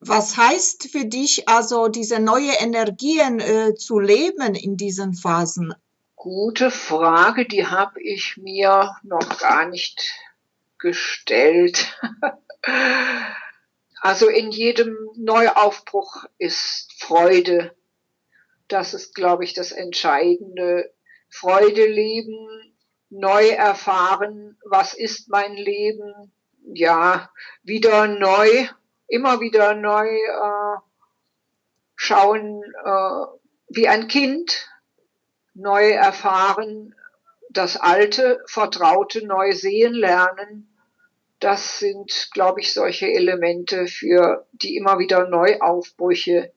Was 0.00 0.36
heißt 0.36 0.90
für 0.90 1.06
dich 1.06 1.48
also 1.48 1.88
diese 1.88 2.20
neue 2.20 2.52
Energien 2.52 3.40
äh, 3.40 3.74
zu 3.74 3.98
leben 3.98 4.54
in 4.54 4.76
diesen 4.76 5.14
Phasen? 5.14 5.74
Gute 6.14 6.70
Frage, 6.70 7.46
die 7.46 7.66
habe 7.66 8.02
ich 8.02 8.36
mir 8.36 8.96
noch 9.02 9.38
gar 9.38 9.66
nicht 9.66 10.12
gestellt. 10.78 11.98
also 14.00 14.28
in 14.28 14.50
jedem 14.50 14.94
Neuaufbruch 15.16 16.24
ist 16.36 16.92
Freude. 16.98 17.74
Das 18.68 18.94
ist, 18.94 19.14
glaube 19.14 19.44
ich, 19.44 19.54
das 19.54 19.72
Entscheidende. 19.72 20.92
Freude 21.28 21.86
leben, 21.86 22.76
neu 23.10 23.48
erfahren, 23.48 24.58
was 24.64 24.94
ist 24.94 25.28
mein 25.28 25.54
Leben, 25.54 26.32
ja, 26.62 27.30
wieder 27.62 28.06
neu 28.06 28.68
immer 29.08 29.40
wieder 29.40 29.74
neu 29.74 30.08
äh, 30.08 30.78
schauen, 31.96 32.62
äh, 32.84 33.26
wie 33.68 33.88
ein 33.88 34.08
Kind 34.08 34.68
neu 35.54 35.90
erfahren, 35.90 36.94
das 37.50 37.76
Alte, 37.76 38.42
Vertraute 38.46 39.24
neu 39.26 39.52
sehen 39.52 39.94
lernen. 39.94 40.76
Das 41.38 41.78
sind, 41.78 42.30
glaube 42.32 42.60
ich, 42.60 42.72
solche 42.72 43.06
Elemente 43.06 43.86
für 43.86 44.46
die 44.52 44.76
immer 44.76 44.98
wieder 44.98 45.28
Neuaufbrüche, 45.28 46.52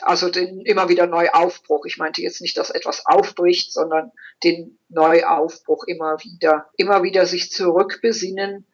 also 0.00 0.30
den 0.30 0.60
immer 0.60 0.88
wieder 0.88 1.06
Neuaufbruch. 1.06 1.84
Ich 1.86 1.98
meinte 1.98 2.22
jetzt 2.22 2.40
nicht, 2.40 2.56
dass 2.56 2.70
etwas 2.70 3.04
aufbricht, 3.06 3.72
sondern 3.72 4.12
den 4.44 4.78
Neuaufbruch 4.88 5.84
immer 5.84 6.18
wieder, 6.22 6.70
immer 6.76 7.02
wieder 7.02 7.26
sich 7.26 7.50
zurückbesinnen 7.50 8.66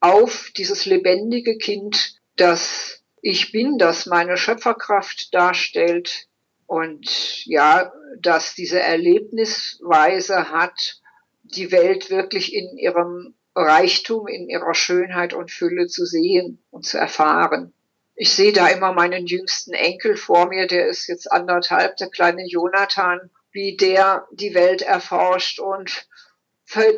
auf 0.00 0.50
dieses 0.56 0.86
lebendige 0.86 1.58
Kind, 1.58 2.20
dass 2.36 3.02
ich 3.22 3.50
bin, 3.50 3.78
dass 3.78 4.06
meine 4.06 4.36
Schöpferkraft 4.36 5.34
darstellt 5.34 6.28
und 6.66 7.44
ja, 7.46 7.92
dass 8.20 8.54
diese 8.54 8.80
Erlebnisweise 8.80 10.50
hat, 10.50 11.00
die 11.42 11.72
Welt 11.72 12.10
wirklich 12.10 12.54
in 12.54 12.76
ihrem 12.76 13.34
Reichtum, 13.54 14.26
in 14.26 14.48
ihrer 14.48 14.74
Schönheit 14.74 15.32
und 15.32 15.50
Fülle 15.50 15.86
zu 15.86 16.04
sehen 16.04 16.62
und 16.70 16.84
zu 16.84 16.98
erfahren. 16.98 17.72
Ich 18.16 18.32
sehe 18.32 18.52
da 18.52 18.68
immer 18.68 18.92
meinen 18.92 19.26
jüngsten 19.26 19.72
Enkel 19.72 20.16
vor 20.16 20.48
mir, 20.48 20.66
der 20.66 20.88
ist 20.88 21.06
jetzt 21.06 21.30
anderthalb, 21.30 21.96
der 21.98 22.08
kleine 22.08 22.46
Jonathan, 22.46 23.30
wie 23.52 23.76
der 23.76 24.26
die 24.32 24.54
Welt 24.54 24.82
erforscht 24.82 25.60
und 25.60 26.08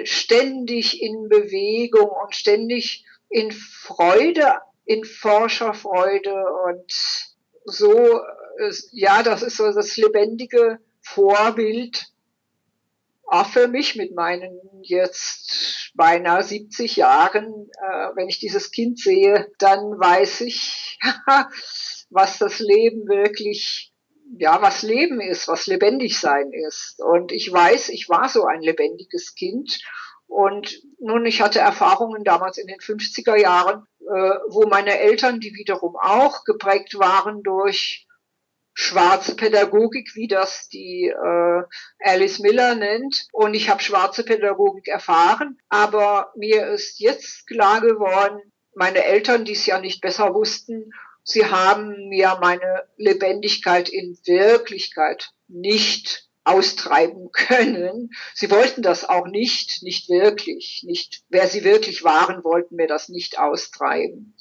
ständig 0.05 1.03
in 1.03 1.29
Bewegung 1.29 2.09
und 2.09 2.35
ständig 2.35 3.05
in 3.29 3.53
Freude 3.53 4.55
in 4.89 5.05
Forscherfreude 5.05 6.35
und 6.67 6.91
so, 7.67 8.21
ja, 8.91 9.23
das 9.23 9.43
ist 9.43 9.59
so 9.59 9.71
das 9.71 9.99
lebendige 9.99 10.79
Vorbild, 11.03 12.07
auch 13.27 13.47
für 13.47 13.69
mich 13.69 13.97
mit 13.97 14.15
meinen 14.15 14.59
jetzt 14.83 15.93
beinahe 15.95 16.43
70 16.43 16.97
Jahren, 16.97 17.71
äh, 17.73 18.09
wenn 18.15 18.31
ich 18.31 18.39
dieses 18.39 18.71
Kind 18.71 18.99
sehe, 18.99 19.53
dann 19.59 20.01
weiß 20.01 20.41
ich, 20.41 20.88
was 22.11 22.39
das 22.39 22.59
Leben 22.59 23.09
wirklich, 23.09 23.93
ja, 24.39 24.61
was 24.63 24.83
Leben 24.83 25.21
ist, 25.21 25.49
was 25.49 25.67
lebendig 25.67 26.19
sein 26.19 26.53
ist. 26.53 27.01
Und 27.01 27.33
ich 27.33 27.53
weiß, 27.53 27.89
ich 27.91 28.09
war 28.09 28.29
so 28.29 28.45
ein 28.45 28.61
lebendiges 28.61 29.35
Kind. 29.35 29.81
Und 30.27 30.83
nun, 31.01 31.25
ich 31.25 31.41
hatte 31.41 31.61
Erfahrungen 31.61 32.23
damals 32.23 32.59
in 32.59 32.67
den 32.67 32.81
50er 32.81 33.37
Jahren, 33.37 33.87
äh, 34.01 34.39
wo 34.49 34.67
meine 34.69 34.99
Eltern, 34.99 35.41
die 35.41 35.55
wiederum 35.55 35.97
auch 35.97 36.45
geprägt 36.45 36.99
waren 36.99 37.43
durch 37.43 38.07
schwarze 38.75 39.35
Pädagogik, 39.35 40.15
wie 40.15 40.29
das 40.29 40.69
die 40.69 41.09
äh, 41.09 41.63
Alice 41.99 42.39
Miller 42.39 42.77
nennt. 42.77 43.27
Und 43.33 43.55
ich 43.55 43.69
habe 43.71 43.83
schwarze 43.83 44.23
Pädagogik 44.23 44.87
erfahren, 44.87 45.59
aber 45.69 46.33
mir 46.37 46.69
ist 46.69 47.01
jetzt 47.01 47.49
klar 47.49 47.81
geworden, 47.81 48.41
meine 48.79 49.05
Eltern, 49.05 49.45
die 49.45 49.53
es 49.53 49.67
ja 49.67 49.81
nicht 49.81 50.01
besser 50.01 50.35
wussten, 50.35 50.93
sie 51.25 51.47
haben 51.47 52.09
mir 52.09 52.39
meine 52.41 52.85
Lebendigkeit 52.97 53.89
in 53.89 54.17
Wirklichkeit 54.25 55.33
nicht 55.49 56.29
austreiben 56.45 57.31
können. 57.33 58.11
Sie 58.35 58.51
wollten 58.51 58.83
das 58.83 59.07
auch 59.07 59.27
nicht, 59.27 59.83
nicht 59.83 60.09
wirklich, 60.09 60.83
nicht, 60.87 61.25
wer 61.29 61.49
sie 61.49 61.65
wirklich 61.65 62.05
waren, 62.05 62.45
wollten 62.45 62.77
mir 62.77 62.87
das 62.87 63.09
nicht 63.09 63.39
austreiben. 63.39 64.35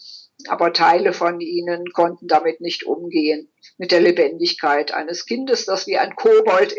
Aber 0.48 0.72
Teile 0.72 1.14
von 1.14 1.42
ihnen 1.42 1.92
konnten 1.92 2.28
damit 2.28 2.62
nicht 2.62 2.86
umgehen, 2.86 3.52
mit 3.78 3.92
der 3.92 4.02
Lebendigkeit 4.02 4.94
eines 4.94 5.26
Kindes, 5.26 5.66
das 5.66 5.88
wie 5.88 5.98
ein 5.98 6.16
Kobold 6.16 6.74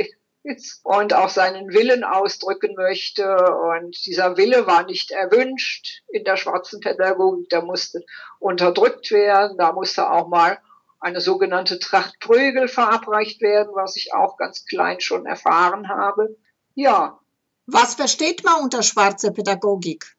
und 0.83 1.13
auch 1.13 1.29
seinen 1.29 1.73
Willen 1.73 2.05
ausdrücken 2.05 2.75
möchte. 2.75 3.27
Und 3.55 4.07
dieser 4.07 4.37
Wille 4.37 4.67
war 4.67 4.85
nicht 4.85 5.11
erwünscht 5.11 6.03
in 6.09 6.25
der 6.25 6.37
schwarzen 6.37 6.81
Pädagogik, 6.81 7.49
der 7.51 7.63
musste 7.63 8.05
unterdrückt 8.39 9.11
werden, 9.11 9.59
da 9.59 9.73
musste 9.73 10.11
auch 10.11 10.29
mal 10.29 10.59
eine 11.01 11.21
sogenannte 11.21 11.79
Tracht 11.79 12.19
Prügel 12.21 12.69
verabreicht 12.69 13.41
werden, 13.41 13.73
was 13.75 13.97
ich 13.97 14.15
auch 14.15 14.37
ganz 14.37 14.65
klein 14.65 15.01
schon 15.01 15.27
erfahren 15.27 15.89
habe. 15.89 16.37
Ja. 16.75 17.21
Was 17.67 17.95
versteht 17.95 18.45
man 18.45 18.63
unter 18.63 18.83
schwarze 18.83 19.33
Pädagogik? 19.33 20.17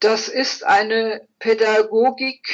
Das 0.00 0.28
ist 0.28 0.64
eine 0.64 1.26
Pädagogik, 1.38 2.48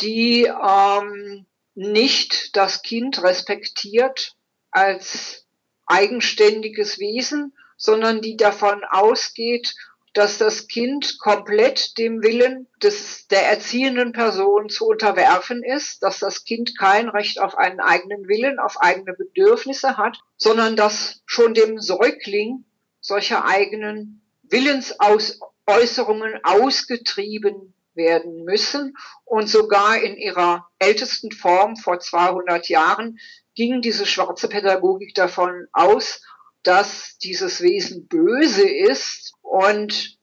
die 0.00 0.44
ähm, 0.44 1.46
nicht 1.74 2.56
das 2.56 2.82
Kind 2.82 3.22
respektiert 3.22 4.36
als 4.70 5.43
eigenständiges 5.86 6.98
Wesen, 6.98 7.54
sondern 7.76 8.20
die 8.20 8.36
davon 8.36 8.82
ausgeht, 8.84 9.74
dass 10.14 10.38
das 10.38 10.68
Kind 10.68 11.18
komplett 11.18 11.98
dem 11.98 12.22
Willen 12.22 12.68
des, 12.82 13.26
der 13.28 13.48
erziehenden 13.48 14.12
Person 14.12 14.68
zu 14.68 14.86
unterwerfen 14.86 15.64
ist, 15.64 16.04
dass 16.04 16.20
das 16.20 16.44
Kind 16.44 16.78
kein 16.78 17.08
Recht 17.08 17.40
auf 17.40 17.58
einen 17.58 17.80
eigenen 17.80 18.28
Willen, 18.28 18.60
auf 18.60 18.80
eigene 18.80 19.12
Bedürfnisse 19.14 19.96
hat, 19.96 20.18
sondern 20.36 20.76
dass 20.76 21.20
schon 21.26 21.52
dem 21.52 21.80
Säugling 21.80 22.64
solche 23.00 23.44
eigenen 23.44 24.22
Willensäußerungen 24.44 26.38
ausgetrieben 26.44 27.74
werden 27.94 28.44
müssen. 28.44 28.96
Und 29.24 29.48
sogar 29.48 30.00
in 30.00 30.16
ihrer 30.16 30.68
ältesten 30.78 31.32
Form 31.32 31.76
vor 31.76 32.00
200 32.00 32.68
Jahren 32.68 33.18
ging 33.54 33.80
diese 33.80 34.06
schwarze 34.06 34.48
Pädagogik 34.48 35.14
davon 35.14 35.66
aus, 35.72 36.22
dass 36.62 37.18
dieses 37.18 37.60
Wesen 37.60 38.08
böse 38.08 38.68
ist 38.68 39.34
und 39.42 40.18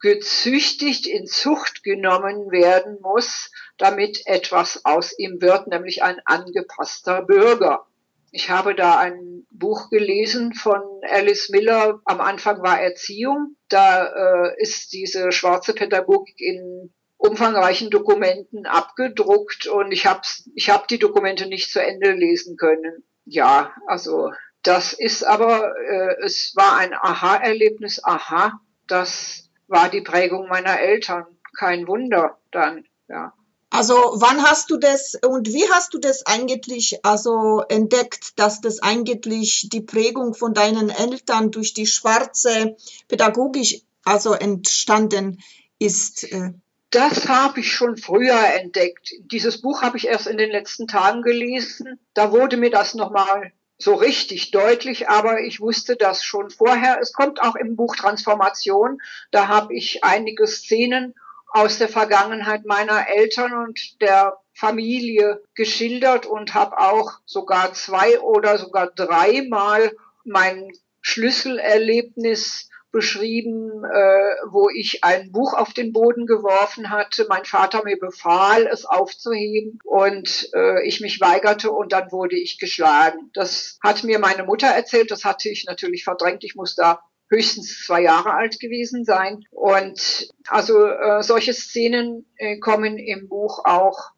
gezüchtigt 0.00 1.06
in 1.06 1.26
Zucht 1.26 1.82
genommen 1.82 2.50
werden 2.50 2.98
muss, 3.00 3.50
damit 3.78 4.26
etwas 4.26 4.84
aus 4.84 5.18
ihm 5.18 5.40
wird, 5.40 5.68
nämlich 5.68 6.02
ein 6.02 6.20
angepasster 6.24 7.22
Bürger. 7.22 7.86
Ich 8.30 8.50
habe 8.50 8.74
da 8.74 8.98
ein 8.98 9.46
Buch 9.50 9.88
gelesen 9.88 10.52
von 10.52 10.82
Alice 11.08 11.48
Miller. 11.48 12.00
Am 12.04 12.20
Anfang 12.20 12.62
war 12.62 12.80
Erziehung. 12.80 13.56
Da 13.68 14.04
äh, 14.04 14.62
ist 14.62 14.92
diese 14.92 15.32
schwarze 15.32 15.72
Pädagogik 15.72 16.38
in 16.40 16.92
umfangreichen 17.16 17.90
Dokumenten 17.90 18.66
abgedruckt 18.66 19.66
und 19.66 19.92
ich 19.92 20.06
habe 20.06 20.22
ich 20.54 20.70
hab 20.70 20.88
die 20.88 20.98
Dokumente 20.98 21.46
nicht 21.46 21.70
zu 21.70 21.82
Ende 21.82 22.12
lesen 22.12 22.56
können. 22.56 23.04
Ja, 23.24 23.72
also 23.86 24.32
das 24.62 24.92
ist 24.92 25.24
aber, 25.24 25.74
äh, 25.78 26.24
es 26.24 26.54
war 26.56 26.76
ein 26.76 26.92
Aha-Erlebnis. 26.92 28.02
Aha, 28.02 28.60
das 28.86 29.48
war 29.68 29.88
die 29.88 30.00
Prägung 30.00 30.48
meiner 30.48 30.80
Eltern. 30.80 31.24
Kein 31.58 31.86
Wunder 31.86 32.38
dann, 32.50 32.84
ja. 33.08 33.32
Also 33.70 33.94
wann 33.94 34.42
hast 34.42 34.70
du 34.70 34.76
das 34.76 35.14
und 35.26 35.48
wie 35.48 35.68
hast 35.70 35.92
du 35.92 35.98
das 35.98 36.24
eigentlich 36.24 37.04
also 37.04 37.62
entdeckt, 37.68 38.38
dass 38.38 38.60
das 38.60 38.80
eigentlich 38.82 39.68
die 39.70 39.80
Prägung 39.80 40.34
von 40.34 40.54
deinen 40.54 40.88
Eltern 40.88 41.50
durch 41.50 41.74
die 41.74 41.86
schwarze 41.86 42.76
pädagogisch 43.08 43.82
also 44.04 44.32
entstanden 44.32 45.42
ist? 45.78 46.24
Äh? 46.32 46.52
Das 46.90 47.28
habe 47.28 47.60
ich 47.60 47.72
schon 47.72 47.96
früher 47.96 48.38
entdeckt. 48.54 49.10
Dieses 49.20 49.60
Buch 49.60 49.82
habe 49.82 49.96
ich 49.96 50.06
erst 50.06 50.26
in 50.26 50.38
den 50.38 50.50
letzten 50.50 50.86
Tagen 50.86 51.22
gelesen. 51.22 51.98
Da 52.14 52.32
wurde 52.32 52.56
mir 52.56 52.70
das 52.70 52.94
nochmal 52.94 53.52
so 53.78 53.94
richtig 53.94 54.52
deutlich, 54.52 55.08
aber 55.08 55.40
ich 55.40 55.60
wusste 55.60 55.96
das 55.96 56.24
schon 56.24 56.50
vorher. 56.50 56.98
Es 57.00 57.12
kommt 57.12 57.42
auch 57.42 57.56
im 57.56 57.76
Buch 57.76 57.96
Transformation. 57.96 59.00
Da 59.30 59.48
habe 59.48 59.74
ich 59.74 60.04
einige 60.04 60.46
Szenen 60.46 61.14
aus 61.48 61.78
der 61.78 61.88
Vergangenheit 61.88 62.64
meiner 62.64 63.08
Eltern 63.08 63.52
und 63.52 64.00
der 64.00 64.38
Familie 64.54 65.42
geschildert 65.54 66.26
und 66.26 66.54
habe 66.54 66.78
auch 66.78 67.18
sogar 67.24 67.74
zwei 67.74 68.20
oder 68.20 68.58
sogar 68.58 68.90
dreimal 68.90 69.92
mein 70.24 70.72
Schlüsselerlebnis 71.02 72.68
beschrieben, 72.96 73.84
äh, 73.84 74.36
wo 74.48 74.70
ich 74.70 75.04
ein 75.04 75.30
Buch 75.30 75.52
auf 75.52 75.74
den 75.74 75.92
Boden 75.92 76.24
geworfen 76.24 76.88
hatte. 76.88 77.26
Mein 77.28 77.44
Vater 77.44 77.84
mir 77.84 77.98
befahl, 77.98 78.66
es 78.66 78.86
aufzuheben 78.86 79.78
und 79.84 80.48
äh, 80.54 80.82
ich 80.86 81.02
mich 81.02 81.20
weigerte 81.20 81.70
und 81.70 81.92
dann 81.92 82.10
wurde 82.10 82.38
ich 82.38 82.58
geschlagen. 82.58 83.30
Das 83.34 83.78
hat 83.82 84.02
mir 84.02 84.18
meine 84.18 84.44
Mutter 84.44 84.68
erzählt, 84.68 85.10
das 85.10 85.26
hatte 85.26 85.50
ich 85.50 85.66
natürlich 85.66 86.04
verdrängt. 86.04 86.42
Ich 86.42 86.54
muss 86.54 86.74
da 86.74 87.02
höchstens 87.28 87.84
zwei 87.84 88.00
Jahre 88.00 88.32
alt 88.32 88.60
gewesen 88.60 89.04
sein. 89.04 89.44
Und 89.50 90.30
also 90.48 90.86
äh, 90.86 91.22
solche 91.22 91.52
Szenen 91.52 92.24
äh, 92.38 92.56
kommen 92.60 92.96
im 92.96 93.28
Buch 93.28 93.62
auch 93.66 94.12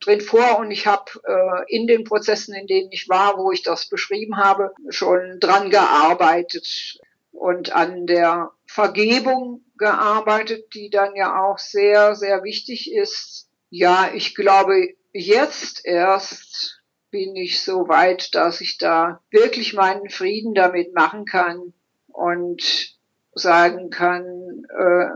drin 0.00 0.20
vor 0.20 0.58
und 0.58 0.70
ich 0.70 0.86
habe 0.86 1.10
äh, 1.24 1.74
in 1.74 1.86
den 1.86 2.04
Prozessen, 2.04 2.54
in 2.54 2.66
denen 2.66 2.92
ich 2.92 3.08
war, 3.08 3.38
wo 3.38 3.52
ich 3.52 3.62
das 3.62 3.88
beschrieben 3.88 4.36
habe, 4.36 4.72
schon 4.90 5.40
dran 5.40 5.70
gearbeitet 5.70 6.98
und 7.32 7.74
an 7.74 8.06
der 8.06 8.50
Vergebung 8.66 9.64
gearbeitet, 9.76 10.74
die 10.74 10.90
dann 10.90 11.14
ja 11.14 11.42
auch 11.42 11.58
sehr, 11.58 12.14
sehr 12.14 12.42
wichtig 12.42 12.92
ist. 12.92 13.48
Ja, 13.70 14.10
ich 14.14 14.34
glaube, 14.34 14.94
jetzt 15.12 15.84
erst 15.84 16.82
bin 17.10 17.36
ich 17.36 17.62
so 17.62 17.88
weit, 17.88 18.34
dass 18.34 18.60
ich 18.60 18.78
da 18.78 19.22
wirklich 19.30 19.74
meinen 19.74 20.10
Frieden 20.10 20.54
damit 20.54 20.94
machen 20.94 21.24
kann 21.24 21.72
und 22.06 22.96
sagen 23.34 23.90
kann, 23.90 24.64
äh, 24.76 25.06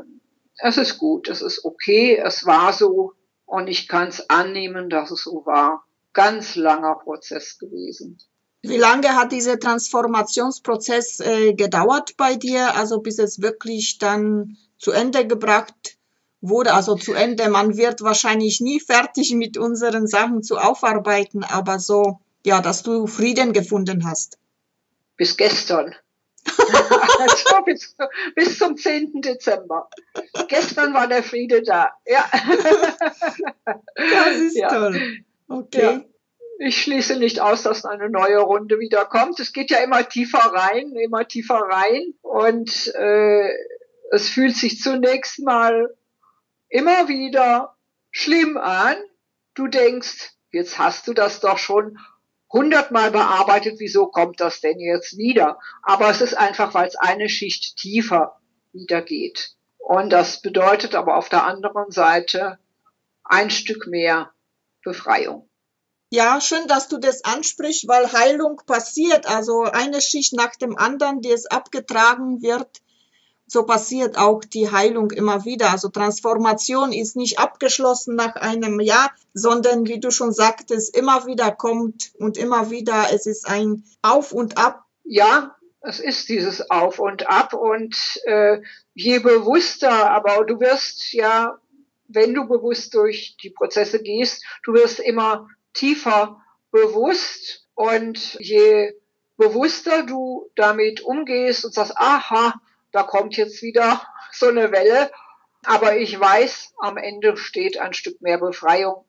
es 0.59 0.79
ist 0.79 0.99
gut, 0.99 1.29
es 1.29 1.43
ist 1.43 1.65
okay, 1.65 2.17
es 2.17 2.47
war 2.47 2.73
so 2.73 3.13
und 3.45 3.69
ich 3.69 3.89
kann 3.89 4.09
es 4.09 4.31
annehmen, 4.31 4.89
dass 4.89 5.11
es 5.11 5.25
so 5.25 5.45
war. 5.45 5.85
Ganz 6.13 6.57
langer 6.57 6.95
Prozess 6.97 7.59
gewesen. 7.59 8.19
Wie 8.63 8.77
lange 8.77 9.17
hat 9.17 9.33
dieser 9.33 9.59
Transformationsprozess 9.59 11.19
äh, 11.19 11.53
gedauert 11.55 12.17
bei 12.17 12.37
dir, 12.37 12.77
also 12.77 13.01
bis 13.01 13.19
es 13.19 13.43
wirklich 13.43 13.99
dann 13.99 14.57
zu 14.79 14.93
Ende 14.93 15.27
gebracht 15.27 15.99
wurde, 16.41 16.73
also 16.73 16.95
zu 16.95 17.13
Ende? 17.13 17.49
Man 17.51 17.77
wird 17.77 18.03
wahrscheinlich 18.03 18.61
nie 18.61 18.79
fertig 18.79 19.35
mit 19.35 19.59
unseren 19.59 20.07
Sachen 20.07 20.45
zu 20.45 20.59
aufarbeiten, 20.59 21.43
aber 21.43 21.81
so, 21.81 22.21
ja, 22.47 22.61
dass 22.61 22.85
du 22.85 23.09
Frieden 23.09 23.53
gefunden 23.53 24.07
hast. 24.07 24.39
Bis 25.17 25.37
gestern. 25.37 25.97
also 26.59 27.65
bis, 27.65 27.97
bis 28.37 28.59
zum 28.59 28.77
10. 28.77 29.23
Dezember. 29.23 29.89
Gestern 30.47 30.95
war 30.95 31.09
der 31.09 31.25
Friede 31.25 31.63
da. 31.63 31.91
Ja. 32.07 32.31
Das 33.97 34.37
ist 34.37 34.57
ja. 34.57 34.69
toll. 34.69 35.25
Okay. 35.49 35.83
Ja 35.83 36.12
ich 36.65 36.81
schließe 36.81 37.17
nicht 37.17 37.41
aus, 37.41 37.65
dass 37.65 37.85
eine 37.85 38.09
neue 38.09 38.39
Runde 38.39 38.79
wieder 38.79 39.05
kommt. 39.05 39.41
Es 39.41 39.53
geht 39.53 39.71
ja 39.73 39.79
immer 39.79 40.09
tiefer 40.09 40.39
rein, 40.39 40.93
immer 40.95 41.27
tiefer 41.27 41.57
rein. 41.57 42.15
Und 42.23 42.95
äh, 42.95 43.51
es 44.13 44.29
fühlt 44.29 44.55
sich 44.57 44.81
zunächst 44.81 45.41
mal 45.41 45.93
immer 46.69 47.09
wieder 47.09 47.77
schlimm 48.13 48.57
an. 48.57 48.95
Du 49.55 49.67
denkst, 49.67 50.35
jetzt 50.53 50.79
hast 50.79 51.09
du 51.09 51.15
das 51.15 51.41
doch 51.41 51.59
schon 51.59 51.99
hundertmal 52.49 53.11
bearbeitet, 53.11 53.77
wieso 53.79 54.07
kommt 54.07 54.41
das 54.41 54.61
denn 54.61 54.79
jetzt 54.79 55.17
wieder? 55.17 55.59
Aber 55.83 56.11
es 56.11 56.21
ist 56.21 56.35
einfach, 56.35 56.75
weil 56.75 56.87
es 56.87 56.97
eine 56.97 57.29
Schicht 57.29 57.77
tiefer 57.77 58.41
wieder 58.73 59.03
geht. 59.03 59.57
Und 59.79 60.11
das 60.11 60.41
bedeutet 60.41 60.95
aber 60.95 61.17
auf 61.17 61.29
der 61.29 61.45
anderen 61.45 61.91
Seite 61.91 62.61
ein 63.25 63.51
Stück 63.51 63.89
mehr 63.89 64.33
Befreiung. 64.85 65.49
Ja, 66.15 66.43
schön, 66.43 66.67
dass 66.69 66.89
du 66.89 66.99
das 66.99 67.25
ansprichst, 67.25 67.89
weil 67.89 68.13
Heilung 68.13 68.61
passiert. 68.67 69.27
Also 69.27 69.63
eine 69.63 70.03
Schicht 70.03 70.35
nach 70.35 70.55
dem 70.57 70.77
anderen, 70.77 71.23
die 71.23 71.31
es 71.31 71.47
abgetragen 71.47 72.43
wird, 72.43 72.69
so 73.47 73.63
passiert 73.65 74.19
auch 74.19 74.45
die 74.45 74.71
Heilung 74.71 75.11
immer 75.11 75.47
wieder. 75.47 75.71
Also 75.71 75.89
Transformation 75.89 76.93
ist 76.93 77.17
nicht 77.17 77.39
abgeschlossen 77.39 78.15
nach 78.15 78.35
einem 78.35 78.79
Jahr, 78.81 79.11
sondern 79.33 79.87
wie 79.87 80.01
du 80.01 80.11
schon 80.11 80.35
sagtest, 80.35 80.95
immer 80.95 81.25
wieder 81.25 81.51
kommt 81.51 82.13
und 82.19 82.37
immer 82.37 82.69
wieder, 82.69 83.07
es 83.11 83.25
ist 83.25 83.49
ein 83.49 83.83
Auf 84.03 84.33
und 84.33 84.59
Ab. 84.59 84.85
Ja, 85.05 85.57
es 85.81 85.99
ist 85.99 86.29
dieses 86.29 86.71
Auf 86.71 86.99
und 86.99 87.27
Ab 87.27 87.55
und 87.55 88.21
äh, 88.27 88.61
je 88.93 89.19
bewusster, 89.21 90.11
aber 90.11 90.45
du 90.45 90.61
wirst 90.61 91.15
ja, 91.15 91.57
wenn 92.07 92.35
du 92.35 92.47
bewusst 92.47 92.93
durch 92.93 93.35
die 93.43 93.49
Prozesse 93.49 94.03
gehst, 94.03 94.45
du 94.63 94.75
wirst 94.75 95.01
immer 95.01 95.49
tiefer 95.73 96.43
bewusst 96.71 97.67
und 97.75 98.35
je 98.41 98.95
bewusster 99.37 100.05
du 100.05 100.51
damit 100.55 101.01
umgehst 101.03 101.65
und 101.65 101.75
sagst, 101.75 101.97
aha, 101.97 102.61
da 102.93 103.03
kommt 103.03 103.37
jetzt 103.37 103.63
wieder 103.63 104.03
so 104.33 104.49
eine 104.49 104.73
Welle, 104.73 105.11
aber 105.65 105.97
ich 105.97 106.19
weiß, 106.19 106.75
am 106.79 106.97
Ende 106.97 107.37
steht 107.37 107.79
ein 107.79 107.95
Stück 107.95 108.21
mehr 108.21 108.39
Befreiung, 108.39 109.05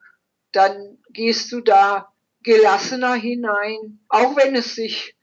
dann 0.52 0.98
gehst 1.10 1.50
du 1.52 1.60
da 1.60 2.12
gelassener 2.42 3.14
hinein, 3.14 4.00
auch 4.08 4.36
wenn 4.36 4.54
es 4.54 4.74
sich 4.74 5.16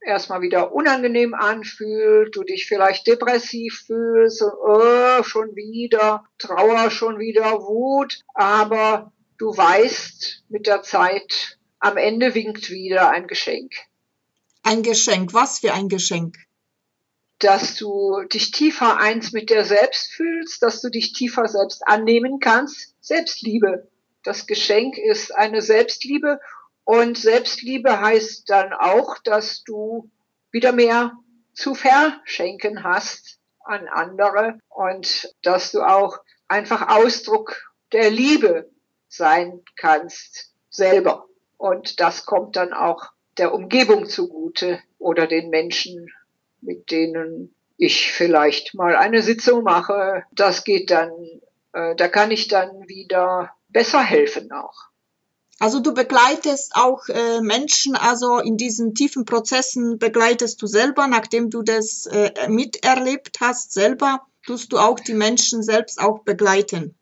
erstmal 0.00 0.40
wieder 0.40 0.72
unangenehm 0.72 1.34
anfühlt, 1.34 2.34
du 2.34 2.44
dich 2.44 2.66
vielleicht 2.66 3.06
depressiv 3.06 3.84
fühlst, 3.86 4.42
oh, 4.42 5.22
schon 5.22 5.54
wieder, 5.56 6.24
Trauer, 6.38 6.90
schon 6.90 7.18
wieder 7.18 7.60
Wut, 7.60 8.20
aber 8.34 9.12
du 9.38 9.56
weißt 9.56 10.44
mit 10.48 10.66
der 10.66 10.82
Zeit, 10.82 11.58
am 11.78 11.96
Ende 11.96 12.34
winkt 12.34 12.70
wieder 12.70 13.10
ein 13.10 13.26
Geschenk. 13.26 13.72
Ein 14.62 14.82
Geschenk, 14.82 15.32
was 15.32 15.60
für 15.60 15.72
ein 15.72 15.88
Geschenk? 15.88 16.36
Dass 17.38 17.76
du 17.76 18.22
dich 18.24 18.50
tiefer 18.50 18.98
eins 18.98 19.32
mit 19.32 19.48
dir 19.48 19.64
selbst 19.64 20.12
fühlst, 20.12 20.62
dass 20.62 20.80
du 20.80 20.90
dich 20.90 21.12
tiefer 21.12 21.46
selbst 21.46 21.86
annehmen 21.86 22.40
kannst. 22.40 22.94
Selbstliebe. 23.00 23.88
Das 24.24 24.46
Geschenk 24.46 24.98
ist 24.98 25.34
eine 25.34 25.62
Selbstliebe 25.62 26.40
und 26.84 27.16
Selbstliebe 27.16 28.00
heißt 28.00 28.50
dann 28.50 28.72
auch, 28.72 29.18
dass 29.18 29.62
du 29.62 30.10
wieder 30.50 30.72
mehr 30.72 31.12
zu 31.54 31.74
verschenken 31.74 32.82
hast 32.82 33.38
an 33.60 33.86
andere 33.86 34.58
und 34.68 35.32
dass 35.42 35.70
du 35.70 35.82
auch 35.82 36.18
einfach 36.48 36.88
Ausdruck 36.88 37.56
der 37.92 38.10
Liebe 38.10 38.70
sein 39.08 39.62
kannst 39.76 40.52
selber. 40.70 41.26
Und 41.56 42.00
das 42.00 42.26
kommt 42.26 42.56
dann 42.56 42.72
auch 42.72 43.10
der 43.36 43.54
Umgebung 43.54 44.06
zugute 44.06 44.80
oder 44.98 45.26
den 45.26 45.50
Menschen, 45.50 46.08
mit 46.60 46.90
denen 46.90 47.54
ich 47.76 48.12
vielleicht 48.12 48.74
mal 48.74 48.96
eine 48.96 49.22
Sitzung 49.22 49.62
mache. 49.62 50.24
Das 50.32 50.64
geht 50.64 50.90
dann, 50.90 51.10
äh, 51.72 51.94
da 51.94 52.08
kann 52.08 52.30
ich 52.30 52.48
dann 52.48 52.88
wieder 52.88 53.52
besser 53.68 54.02
helfen 54.02 54.50
auch. 54.52 54.88
Also 55.60 55.80
du 55.80 55.92
begleitest 55.92 56.76
auch 56.76 57.08
äh, 57.08 57.40
Menschen, 57.40 57.96
also 57.96 58.38
in 58.38 58.56
diesen 58.56 58.94
tiefen 58.94 59.24
Prozessen 59.24 59.98
begleitest 59.98 60.62
du 60.62 60.66
selber, 60.68 61.08
nachdem 61.08 61.50
du 61.50 61.62
das 61.62 62.06
äh, 62.06 62.48
miterlebt 62.48 63.38
hast, 63.40 63.72
selber, 63.72 64.22
tust 64.46 64.72
du 64.72 64.78
auch 64.78 65.00
die 65.00 65.14
Menschen 65.14 65.64
selbst 65.64 66.00
auch 66.00 66.20
begleiten. 66.20 66.94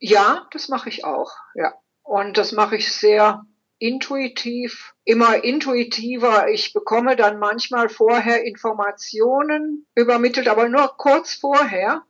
Ja, 0.00 0.46
das 0.52 0.68
mache 0.68 0.88
ich 0.88 1.04
auch, 1.04 1.32
ja. 1.54 1.74
Und 2.02 2.38
das 2.38 2.52
mache 2.52 2.76
ich 2.76 2.92
sehr 2.92 3.44
intuitiv, 3.78 4.94
immer 5.04 5.44
intuitiver. 5.44 6.48
Ich 6.48 6.72
bekomme 6.72 7.16
dann 7.16 7.38
manchmal 7.38 7.88
vorher 7.88 8.44
Informationen 8.44 9.86
übermittelt, 9.94 10.48
aber 10.48 10.68
nur 10.68 10.94
kurz 10.96 11.34
vorher. 11.34 12.02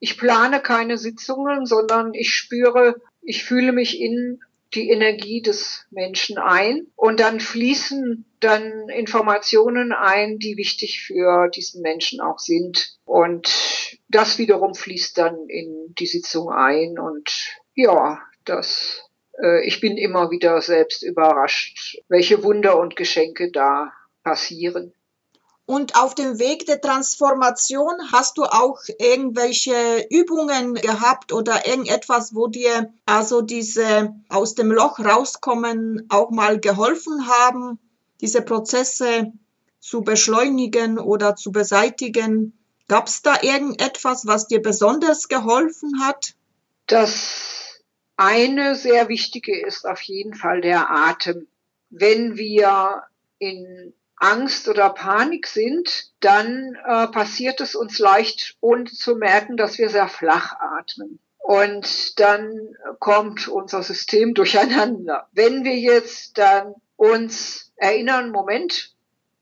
Ich 0.00 0.18
plane 0.18 0.60
keine 0.60 0.98
Sitzungen, 0.98 1.66
sondern 1.66 2.12
ich 2.14 2.34
spüre, 2.34 3.00
ich 3.22 3.44
fühle 3.44 3.72
mich 3.72 4.00
in 4.00 4.40
die 4.74 4.90
Energie 4.90 5.40
des 5.40 5.86
Menschen 5.90 6.36
ein 6.36 6.88
und 6.96 7.20
dann 7.20 7.40
fließen 7.40 8.24
dann 8.40 8.88
Informationen 8.88 9.92
ein, 9.92 10.38
die 10.38 10.56
wichtig 10.56 11.02
für 11.06 11.48
diesen 11.48 11.80
Menschen 11.80 12.20
auch 12.20 12.38
sind. 12.38 12.98
Und 13.04 13.93
das 14.14 14.38
wiederum 14.38 14.74
fließt 14.74 15.18
dann 15.18 15.48
in 15.48 15.94
die 15.98 16.06
Sitzung 16.06 16.50
ein 16.50 16.98
und 16.98 17.30
ja, 17.74 18.20
das 18.44 19.02
äh, 19.42 19.66
ich 19.66 19.80
bin 19.80 19.96
immer 19.96 20.30
wieder 20.30 20.60
selbst 20.60 21.02
überrascht, 21.02 21.98
welche 22.08 22.42
Wunder 22.42 22.78
und 22.78 22.96
Geschenke 22.96 23.50
da 23.50 23.92
passieren. 24.22 24.94
Und 25.66 25.96
auf 25.96 26.14
dem 26.14 26.38
Weg 26.38 26.66
der 26.66 26.80
Transformation 26.80 27.94
hast 28.12 28.36
du 28.36 28.44
auch 28.44 28.80
irgendwelche 28.98 30.06
Übungen 30.10 30.74
gehabt 30.74 31.32
oder 31.32 31.66
irgendetwas, 31.66 32.34
wo 32.34 32.48
dir 32.48 32.92
also 33.06 33.40
diese 33.40 34.14
aus 34.28 34.54
dem 34.54 34.70
Loch 34.70 34.98
rauskommen 34.98 36.06
auch 36.10 36.30
mal 36.30 36.60
geholfen 36.60 37.28
haben, 37.28 37.78
diese 38.20 38.42
Prozesse 38.42 39.32
zu 39.80 40.02
beschleunigen 40.02 40.98
oder 40.98 41.34
zu 41.34 41.50
beseitigen? 41.50 42.58
Gab 42.88 43.06
es 43.06 43.22
da 43.22 43.42
irgendetwas, 43.42 44.26
was 44.26 44.46
dir 44.46 44.60
besonders 44.60 45.28
geholfen 45.28 46.02
hat? 46.02 46.34
Das 46.86 47.80
eine 48.16 48.76
sehr 48.76 49.08
wichtige 49.08 49.58
ist 49.66 49.86
auf 49.86 50.00
jeden 50.02 50.34
Fall 50.34 50.60
der 50.60 50.90
Atem. 50.90 51.48
Wenn 51.90 52.36
wir 52.36 53.04
in 53.38 53.94
Angst 54.16 54.68
oder 54.68 54.90
Panik 54.90 55.46
sind, 55.46 56.12
dann 56.20 56.76
äh, 56.86 57.08
passiert 57.08 57.60
es 57.60 57.74
uns 57.74 57.98
leicht, 57.98 58.56
ohne 58.60 58.84
zu 58.84 59.16
merken, 59.16 59.56
dass 59.56 59.78
wir 59.78 59.88
sehr 59.88 60.08
flach 60.08 60.54
atmen. 60.60 61.18
Und 61.38 62.18
dann 62.20 62.74
kommt 63.00 63.48
unser 63.48 63.82
System 63.82 64.34
durcheinander. 64.34 65.28
Wenn 65.32 65.64
wir 65.64 65.76
jetzt 65.76 66.38
dann 66.38 66.74
uns 66.96 67.72
erinnern, 67.76 68.30
Moment, 68.30 68.94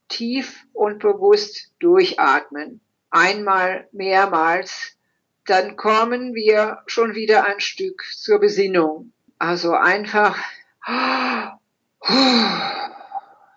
tief 0.09 0.65
und 0.73 0.99
bewusst 0.99 1.71
durchatmen, 1.79 2.81
einmal, 3.13 3.87
mehrmals, 3.91 4.97
dann 5.45 5.75
kommen 5.75 6.33
wir 6.33 6.79
schon 6.87 7.15
wieder 7.15 7.45
ein 7.45 7.59
Stück 7.59 8.03
zur 8.15 8.39
Besinnung. 8.39 9.13
Also 9.37 9.73
einfach 9.73 10.37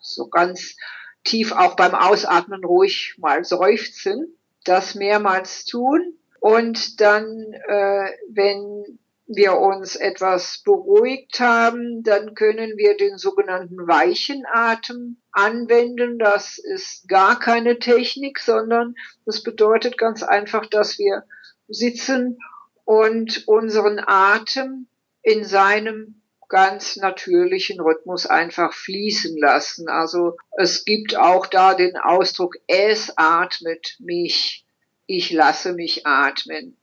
so 0.01 0.29
ganz 0.29 0.77
tief 1.25 1.53
auch 1.53 1.75
beim 1.75 1.95
Ausatmen 1.95 2.64
ruhig 2.64 3.16
mal 3.19 3.45
seufzen, 3.45 4.37
das 4.64 4.95
mehrmals 4.95 5.64
tun 5.64 6.16
und 6.40 7.01
dann, 7.01 7.53
äh, 7.66 8.11
wenn 8.29 8.99
wir 9.27 9.59
uns 9.59 9.97
etwas 9.97 10.62
beruhigt 10.64 11.40
haben, 11.40 12.05
dann 12.05 12.35
können 12.35 12.77
wir 12.77 12.97
den 12.97 13.19
sogenannten 13.19 13.88
weichen 13.88 14.45
Atem 14.47 15.16
anwenden. 15.37 16.18
Das 16.18 16.59
ist 16.59 17.09
gar 17.09 17.38
keine 17.38 17.79
Technik, 17.79 18.38
sondern 18.38 18.94
das 19.25 19.42
bedeutet 19.42 19.99
ganz 19.99 20.22
einfach, 20.22 20.66
dass 20.66 20.99
wir 20.99 21.25
sitzen 21.68 22.38
und 22.85 23.46
unseren 23.49 24.01
Atem 24.05 24.87
in 25.22 25.44
seinem 25.44 26.22
ganz 26.49 26.96
natürlichen 26.96 27.81
Rhythmus 27.81 28.27
einfach 28.27 28.72
fließen 28.72 29.37
lassen. 29.37 29.88
Also 29.88 30.37
es 30.57 30.85
gibt 30.85 31.16
auch 31.16 31.46
da 31.46 31.75
den 31.75 31.96
Ausdruck, 31.96 32.55
es 32.68 33.12
atmet 33.16 33.96
mich 33.99 34.66
ich 35.07 35.31
lasse 35.31 35.72
mich 35.72 36.07
atmen. 36.07 36.77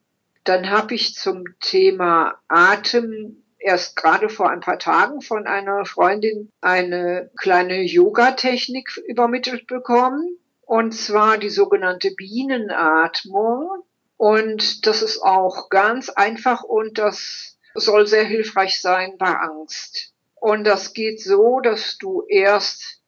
Dann 0.44 0.70
habe 0.70 0.96
ich 0.96 1.14
zum 1.14 1.44
Thema 1.60 2.40
Atem 2.48 3.43
erst 3.64 3.96
gerade 3.96 4.30
vor 4.30 4.50
ein 4.50 4.60
paar 4.60 4.78
Tagen 4.78 5.22
von 5.22 5.48
einer 5.48 5.86
Freundin 5.86 6.52
eine 6.62 7.32
kleine 7.38 7.82
Yoga-Technik 7.82 8.98
übermittelt 9.08 9.68
bekommen. 9.68 10.38
Und 10.62 10.94
zwar 10.94 11.38
die 11.38 11.50
sogenannte 11.50 12.12
Bienenatmung. 12.12 13.84
Und 14.18 14.86
das 14.86 15.02
ist 15.02 15.22
auch 15.22 15.70
ganz 15.70 16.10
einfach 16.10 16.64
und 16.64 16.98
das 16.98 17.58
soll 17.74 18.08
sehr 18.08 18.24
hilfreich 18.24 18.82
sein 18.82 19.18
bei 19.18 19.34
Angst. 19.36 20.14
Und 20.36 20.66
das 20.66 20.94
geht 20.94 21.22
so, 21.22 21.60
dass 21.60 21.98
du 21.98 22.24
erst 22.28 23.02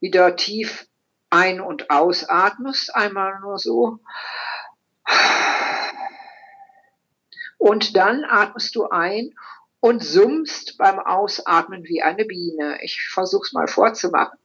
wieder 0.00 0.36
tief 0.36 0.86
ein- 1.30 1.60
und 1.60 1.90
ausatmest, 1.90 2.94
einmal 2.94 3.40
nur 3.40 3.58
so. 3.58 3.98
Und 7.58 7.96
dann 7.96 8.24
atmest 8.24 8.74
du 8.76 8.88
ein 8.88 9.34
und 9.86 10.02
summst 10.02 10.78
beim 10.78 10.98
Ausatmen 10.98 11.84
wie 11.84 12.02
eine 12.02 12.24
Biene. 12.24 12.78
Ich 12.82 13.08
versuche 13.08 13.46
es 13.46 13.52
mal 13.52 13.68
vorzumachen. 13.68 14.36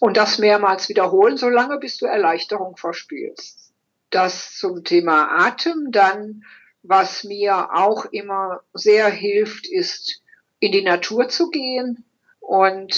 Und 0.00 0.16
das 0.16 0.38
mehrmals 0.40 0.88
wiederholen, 0.88 1.36
solange 1.36 1.78
bis 1.78 1.98
du 1.98 2.06
Erleichterung 2.06 2.76
verspürst. 2.76 3.72
Das 4.10 4.56
zum 4.56 4.82
Thema 4.82 5.46
Atem. 5.46 5.92
Dann, 5.92 6.42
was 6.82 7.22
mir 7.22 7.72
auch 7.72 8.04
immer 8.06 8.62
sehr 8.72 9.08
hilft, 9.08 9.68
ist 9.68 10.22
in 10.58 10.72
die 10.72 10.82
Natur 10.82 11.28
zu 11.28 11.50
gehen 11.50 12.04
und 12.40 12.92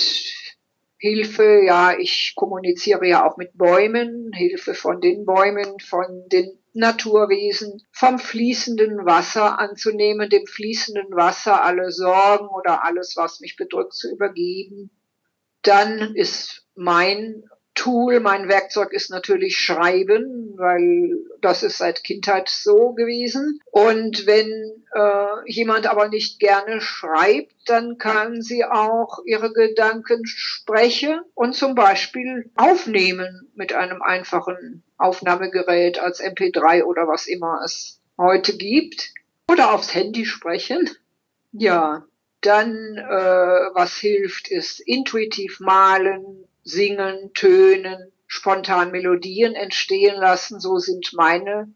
Hilfe, 0.96 1.60
ja, 1.66 1.94
ich 1.98 2.32
kommuniziere 2.36 3.06
ja 3.06 3.26
auch 3.26 3.36
mit 3.36 3.58
Bäumen, 3.58 4.32
Hilfe 4.32 4.72
von 4.72 5.02
den 5.02 5.26
Bäumen, 5.26 5.78
von 5.78 6.28
den 6.28 6.61
Naturwesen, 6.74 7.82
vom 7.92 8.18
fließenden 8.18 9.04
Wasser 9.04 9.58
anzunehmen, 9.58 10.30
dem 10.30 10.46
fließenden 10.46 11.14
Wasser 11.14 11.64
alle 11.64 11.90
Sorgen 11.90 12.48
oder 12.48 12.84
alles, 12.84 13.14
was 13.16 13.40
mich 13.40 13.56
bedrückt, 13.56 13.94
zu 13.94 14.10
übergeben. 14.10 14.90
Dann 15.62 16.14
ist 16.14 16.66
mein 16.74 17.44
Tool, 17.74 18.20
mein 18.20 18.48
Werkzeug 18.48 18.92
ist 18.92 19.10
natürlich 19.10 19.56
Schreiben, 19.56 20.54
weil 20.56 21.16
das 21.40 21.62
ist 21.62 21.78
seit 21.78 22.04
Kindheit 22.04 22.48
so 22.48 22.92
gewesen. 22.92 23.60
Und 23.70 24.26
wenn 24.26 24.84
äh, 24.94 25.50
jemand 25.50 25.86
aber 25.86 26.08
nicht 26.08 26.38
gerne 26.38 26.80
schreibt, 26.80 27.54
dann 27.66 27.96
kann 27.96 28.42
sie 28.42 28.64
auch 28.64 29.20
ihre 29.24 29.52
Gedanken 29.52 30.26
sprechen 30.26 31.20
und 31.34 31.54
zum 31.54 31.74
Beispiel 31.74 32.50
aufnehmen 32.56 33.50
mit 33.54 33.72
einem 33.72 34.02
einfachen 34.02 34.84
Aufnahmegerät 35.02 35.98
als 35.98 36.22
MP3 36.22 36.84
oder 36.84 37.08
was 37.08 37.26
immer 37.26 37.60
es 37.64 38.00
heute 38.16 38.56
gibt. 38.56 39.12
Oder 39.48 39.74
aufs 39.74 39.94
Handy 39.94 40.24
sprechen. 40.24 40.88
Ja, 41.52 42.04
dann 42.40 42.96
äh, 42.96 43.74
was 43.74 43.96
hilft, 43.96 44.48
ist 44.48 44.80
intuitiv 44.80 45.60
malen, 45.60 46.44
singen, 46.64 47.32
tönen, 47.34 48.12
spontan 48.26 48.90
Melodien 48.90 49.54
entstehen 49.54 50.16
lassen. 50.16 50.60
So 50.60 50.78
sind 50.78 51.12
meine 51.12 51.72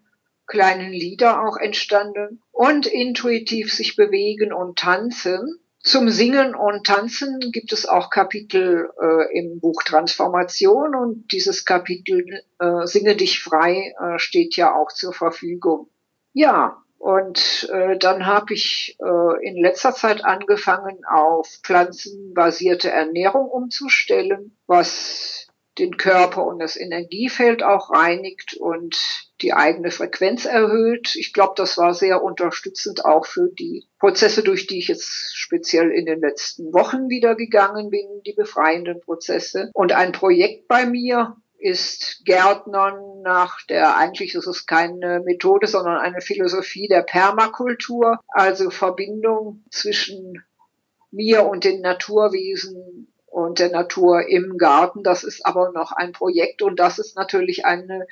kleinen 0.47 0.93
Lieder 0.93 1.45
auch 1.47 1.57
entstanden. 1.57 2.43
Und 2.53 2.87
intuitiv 2.87 3.73
sich 3.73 3.97
bewegen 3.97 4.53
und 4.53 4.79
tanzen. 4.79 5.61
Zum 5.87 6.09
Singen 6.09 6.57
und 6.57 6.85
Tanzen 6.85 7.39
gibt 7.53 7.73
es 7.73 7.87
auch 7.87 8.11
Kapitel 8.11 8.91
äh, 9.01 9.39
im 9.39 9.61
Buch 9.61 9.85
Transformation 9.85 10.97
und 10.97 11.31
dieses 11.31 11.65
Kapitel 11.65 12.43
äh, 12.59 12.87
Singe 12.87 13.15
dich 13.15 13.41
frei 13.41 13.95
äh, 14.01 14.19
steht 14.19 14.57
ja 14.57 14.75
auch 14.75 14.91
zur 14.91 15.13
Verfügung. 15.13 15.89
Ja, 16.33 16.83
und 16.99 17.69
äh, 17.73 17.97
dann 17.99 18.27
habe 18.27 18.53
ich 18.55 18.99
äh, 18.99 19.47
in 19.49 19.63
letzter 19.63 19.95
Zeit 19.95 20.25
angefangen, 20.25 21.05
auf 21.05 21.47
pflanzenbasierte 21.63 22.91
Ernährung 22.91 23.47
umzustellen, 23.47 24.57
was 24.67 25.36
den 25.79 25.97
Körper 25.97 26.45
und 26.47 26.59
das 26.59 26.77
Energiefeld 26.77 27.63
auch 27.63 27.91
reinigt 27.91 28.55
und 28.55 28.97
die 29.43 29.53
eigene 29.53 29.91
Frequenz 29.91 30.47
erhöht. 30.47 31.15
Ich 31.17 31.33
glaube, 31.33 31.53
das 31.57 31.77
war 31.77 31.93
sehr 31.93 32.23
unterstützend 32.23 33.05
auch 33.05 33.27
für 33.27 33.49
die 33.49 33.87
Prozesse, 33.99 34.43
durch 34.43 34.67
die 34.67 34.79
ich 34.79 34.89
jetzt 34.89 35.37
speziell 35.37 35.91
in 35.91 36.07
den 36.07 36.21
letzten 36.21 36.73
Wochen 36.73 37.09
wieder 37.09 37.35
gegangen 37.35 37.91
bin, 37.91 38.07
die 38.25 38.33
befreienden 38.33 39.01
Prozesse. 39.01 39.71
Und 39.75 39.93
ein 39.93 40.13
Projekt 40.13 40.69
bei 40.69 40.87
mir, 40.87 41.37
ist 41.59 42.25
Gärtnern 42.25 43.23
nach 43.23 43.65
der, 43.67 43.97
eigentlich 43.97 44.35
ist 44.35 44.47
es 44.47 44.67
keine 44.67 45.21
Methode, 45.25 45.67
sondern 45.67 45.99
eine 45.99 46.21
Philosophie 46.21 46.89
der 46.89 47.03
Permakultur, 47.03 48.21
also 48.29 48.71
Verbindung 48.71 49.65
zwischen 49.71 50.45
mir 51.11 51.47
und 51.47 51.65
den 51.65 51.81
Naturwesen 51.81 53.13
und 53.37 53.59
der 53.59 53.69
Natur 53.69 54.27
im 54.27 54.57
Garten. 54.57 55.03
Das 55.03 55.23
ist 55.23 55.45
aber 55.45 55.71
noch 55.71 55.93
ein 55.93 56.13
Projekt 56.13 56.63
und 56.63 56.81
das 56.81 56.99
ist 56.99 57.17
natürlich 57.17 57.67
eine 57.67 58.07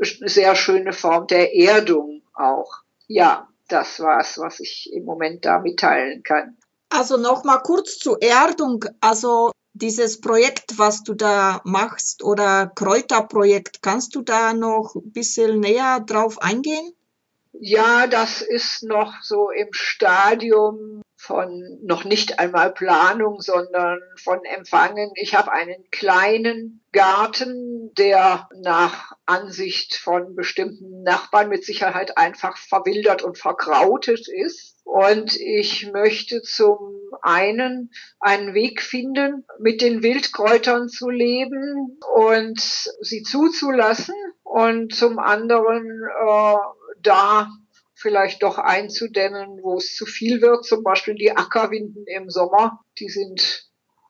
sehr 0.00 0.56
schöne 0.56 0.92
Form 0.92 1.28
der 1.28 1.54
Erdung 1.54 2.22
auch. 2.34 2.82
Ja, 3.06 3.46
das 3.68 4.00
war's, 4.00 4.38
was 4.38 4.58
ich 4.58 4.92
im 4.92 5.04
Moment 5.04 5.44
da 5.44 5.60
mitteilen 5.60 6.24
kann. 6.24 6.56
Also 6.88 7.16
noch 7.16 7.44
mal 7.44 7.58
kurz 7.58 7.98
zur 7.98 8.20
Erdung. 8.20 8.84
Also 9.00 9.52
dieses 9.72 10.20
Projekt, 10.20 10.78
was 10.78 11.04
du 11.04 11.14
da 11.14 11.60
machst 11.62 12.24
oder 12.24 12.72
Kräuterprojekt, 12.74 13.82
kannst 13.82 14.16
du 14.16 14.22
da 14.22 14.52
noch 14.52 14.96
ein 14.96 15.12
bisschen 15.12 15.60
näher 15.60 16.00
drauf 16.00 16.42
eingehen? 16.42 16.92
Ja, 17.52 18.08
das 18.08 18.42
ist 18.42 18.82
noch 18.82 19.22
so 19.22 19.50
im 19.50 19.68
Stadium 19.70 21.02
von 21.20 21.78
noch 21.82 22.04
nicht 22.04 22.38
einmal 22.38 22.72
Planung, 22.72 23.42
sondern 23.42 24.00
von 24.16 24.42
Empfangen. 24.44 25.10
Ich 25.16 25.34
habe 25.34 25.52
einen 25.52 25.84
kleinen 25.90 26.82
Garten, 26.92 27.92
der 27.98 28.48
nach 28.62 29.12
Ansicht 29.26 29.96
von 29.96 30.34
bestimmten 30.34 31.02
Nachbarn 31.02 31.50
mit 31.50 31.64
Sicherheit 31.64 32.16
einfach 32.16 32.56
verwildert 32.56 33.22
und 33.22 33.36
verkrautet 33.36 34.28
ist. 34.28 34.78
Und 34.84 35.36
ich 35.36 35.92
möchte 35.92 36.40
zum 36.40 36.78
einen 37.20 37.92
einen 38.18 38.54
Weg 38.54 38.80
finden, 38.80 39.44
mit 39.58 39.82
den 39.82 40.02
Wildkräutern 40.02 40.88
zu 40.88 41.10
leben 41.10 42.00
und 42.16 42.60
sie 42.60 43.22
zuzulassen 43.22 44.14
und 44.42 44.94
zum 44.94 45.18
anderen 45.18 45.84
äh, 45.86 46.56
da 47.02 47.50
vielleicht 48.00 48.42
doch 48.42 48.58
einzudämmen, 48.58 49.60
wo 49.62 49.76
es 49.76 49.94
zu 49.94 50.06
viel 50.06 50.40
wird. 50.40 50.64
Zum 50.64 50.82
Beispiel 50.82 51.14
die 51.14 51.36
Ackerwinden 51.36 52.04
im 52.06 52.30
Sommer, 52.30 52.80
die 52.98 53.08
sind 53.08 53.68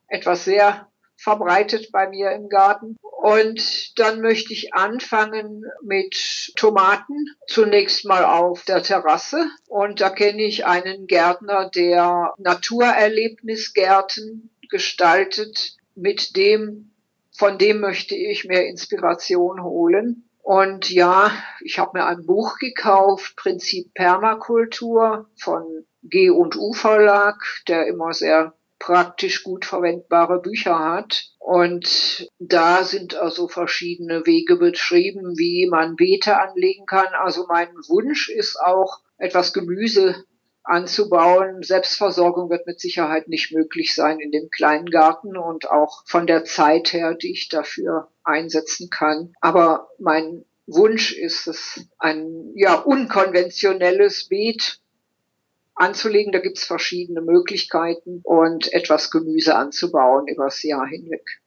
etwas 0.08 0.44
sehr 0.44 0.86
verbreitet 1.16 1.90
bei 1.92 2.08
mir 2.08 2.30
im 2.32 2.48
Garten. 2.48 2.96
Und 3.02 3.98
dann 3.98 4.22
möchte 4.22 4.54
ich 4.54 4.72
anfangen 4.72 5.64
mit 5.82 6.54
Tomaten. 6.56 7.26
Zunächst 7.46 8.06
mal 8.06 8.24
auf 8.24 8.64
der 8.64 8.82
Terrasse. 8.82 9.50
Und 9.68 10.00
da 10.00 10.08
kenne 10.08 10.42
ich 10.42 10.64
einen 10.64 11.06
Gärtner, 11.06 11.68
der 11.68 12.32
Naturerlebnisgärten 12.38 14.48
gestaltet. 14.70 15.76
Mit 15.94 16.36
dem, 16.36 16.94
von 17.36 17.58
dem 17.58 17.80
möchte 17.80 18.14
ich 18.14 18.46
mehr 18.46 18.66
Inspiration 18.66 19.62
holen. 19.62 20.29
Und 20.42 20.90
ja, 20.90 21.30
ich 21.62 21.78
habe 21.78 21.98
mir 21.98 22.06
ein 22.06 22.26
Buch 22.26 22.58
gekauft, 22.58 23.36
Prinzip 23.36 23.94
Permakultur 23.94 25.28
von 25.36 25.86
G 26.02 26.30
und 26.30 26.56
U 26.56 26.72
Verlag, 26.72 27.36
der 27.68 27.86
immer 27.86 28.12
sehr 28.12 28.54
praktisch 28.78 29.44
gut 29.44 29.64
verwendbare 29.64 30.40
Bücher 30.40 30.78
hat. 30.78 31.26
Und 31.38 32.28
da 32.38 32.82
sind 32.82 33.14
also 33.14 33.46
verschiedene 33.46 34.26
Wege 34.26 34.56
beschrieben, 34.56 35.36
wie 35.36 35.68
man 35.70 35.96
Beete 35.96 36.40
anlegen 36.40 36.86
kann. 36.86 37.08
Also 37.12 37.46
mein 37.46 37.68
Wunsch 37.88 38.28
ist 38.30 38.58
auch, 38.58 39.00
etwas 39.20 39.52
Gemüse 39.52 40.24
anzubauen. 40.62 41.62
Selbstversorgung 41.62 42.50
wird 42.50 42.66
mit 42.66 42.80
Sicherheit 42.80 43.28
nicht 43.28 43.52
möglich 43.52 43.94
sein 43.94 44.18
in 44.18 44.30
dem 44.30 44.48
kleinen 44.50 44.90
Garten 44.90 45.36
und 45.36 45.70
auch 45.70 46.02
von 46.06 46.26
der 46.26 46.44
Zeit 46.44 46.92
her, 46.92 47.14
die 47.14 47.32
ich 47.32 47.48
dafür 47.48 48.08
einsetzen 48.30 48.90
kann. 48.90 49.34
Aber 49.40 49.90
mein 49.98 50.44
Wunsch 50.66 51.12
ist 51.12 51.46
es, 51.46 51.86
ein 51.98 52.52
ja 52.54 52.74
unkonventionelles 52.74 54.28
Beet 54.28 54.80
anzulegen. 55.74 56.32
Da 56.32 56.38
gibt 56.38 56.58
es 56.58 56.64
verschiedene 56.64 57.20
Möglichkeiten 57.20 58.20
und 58.22 58.72
etwas 58.72 59.10
Gemüse 59.10 59.56
anzubauen 59.56 60.28
übers 60.28 60.62
Jahr 60.62 60.86
hinweg. 60.86 61.40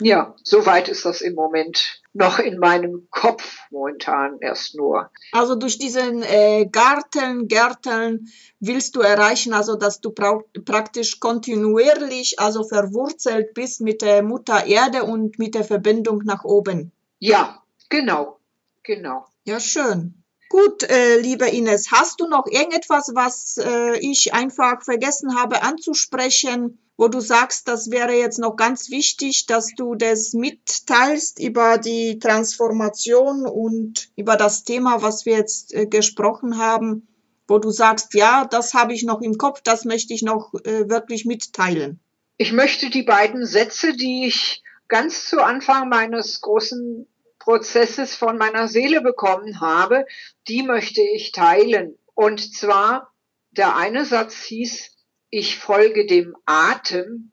Ja, 0.00 0.34
soweit 0.42 0.88
ist 0.88 1.04
das 1.04 1.20
im 1.20 1.34
Moment 1.34 2.02
noch 2.12 2.38
in 2.38 2.58
meinem 2.58 3.06
Kopf 3.10 3.58
momentan 3.70 4.38
erst 4.40 4.74
nur. 4.74 5.10
Also 5.32 5.54
durch 5.54 5.78
diesen 5.78 6.22
äh, 6.22 6.66
Garten, 6.66 7.46
Gärteln 7.46 8.28
willst 8.58 8.96
du 8.96 9.00
erreichen, 9.00 9.52
also 9.52 9.76
dass 9.76 10.00
du 10.00 10.10
praktisch 10.10 11.20
kontinuierlich, 11.20 12.40
also 12.40 12.64
verwurzelt 12.64 13.54
bist 13.54 13.80
mit 13.80 14.02
der 14.02 14.22
Mutter 14.22 14.66
Erde 14.66 15.04
und 15.04 15.38
mit 15.38 15.54
der 15.54 15.64
Verbindung 15.64 16.22
nach 16.24 16.44
oben. 16.44 16.90
Ja, 17.20 17.62
genau, 17.88 18.40
genau. 18.82 19.26
Ja, 19.44 19.60
schön. 19.60 20.23
Gut, 20.54 20.84
äh, 20.84 21.18
liebe 21.18 21.48
Ines, 21.48 21.90
hast 21.90 22.20
du 22.20 22.28
noch 22.28 22.46
irgendetwas, 22.46 23.10
was 23.12 23.56
äh, 23.56 23.98
ich 23.98 24.34
einfach 24.34 24.84
vergessen 24.84 25.34
habe 25.34 25.64
anzusprechen, 25.64 26.78
wo 26.96 27.08
du 27.08 27.18
sagst, 27.18 27.66
das 27.66 27.90
wäre 27.90 28.12
jetzt 28.12 28.38
noch 28.38 28.54
ganz 28.54 28.88
wichtig, 28.88 29.46
dass 29.46 29.74
du 29.76 29.96
das 29.96 30.32
mitteilst 30.32 31.40
über 31.40 31.78
die 31.78 32.20
Transformation 32.20 33.48
und 33.48 34.10
über 34.14 34.36
das 34.36 34.62
Thema, 34.62 35.02
was 35.02 35.26
wir 35.26 35.38
jetzt 35.38 35.74
äh, 35.74 35.86
gesprochen 35.86 36.56
haben, 36.56 37.08
wo 37.48 37.58
du 37.58 37.72
sagst, 37.72 38.14
ja, 38.14 38.44
das 38.44 38.74
habe 38.74 38.92
ich 38.92 39.02
noch 39.02 39.22
im 39.22 39.36
Kopf, 39.36 39.60
das 39.60 39.84
möchte 39.84 40.14
ich 40.14 40.22
noch 40.22 40.54
äh, 40.62 40.88
wirklich 40.88 41.24
mitteilen? 41.24 41.98
Ich 42.36 42.52
möchte 42.52 42.90
die 42.90 43.02
beiden 43.02 43.44
Sätze, 43.44 43.96
die 43.96 44.28
ich 44.28 44.62
ganz 44.86 45.28
zu 45.28 45.42
Anfang 45.42 45.88
meines 45.88 46.40
großen 46.42 47.08
Prozesses 47.44 48.14
von 48.14 48.38
meiner 48.38 48.68
Seele 48.68 49.02
bekommen 49.02 49.60
habe, 49.60 50.06
die 50.48 50.62
möchte 50.62 51.02
ich 51.02 51.30
teilen. 51.30 51.98
Und 52.14 52.54
zwar, 52.54 53.12
der 53.50 53.76
eine 53.76 54.06
Satz 54.06 54.44
hieß, 54.44 54.96
ich 55.28 55.58
folge 55.58 56.06
dem 56.06 56.34
Atem, 56.46 57.32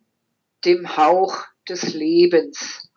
dem 0.66 0.98
Hauch 0.98 1.46
des 1.70 1.94
Lebens. 1.94 2.90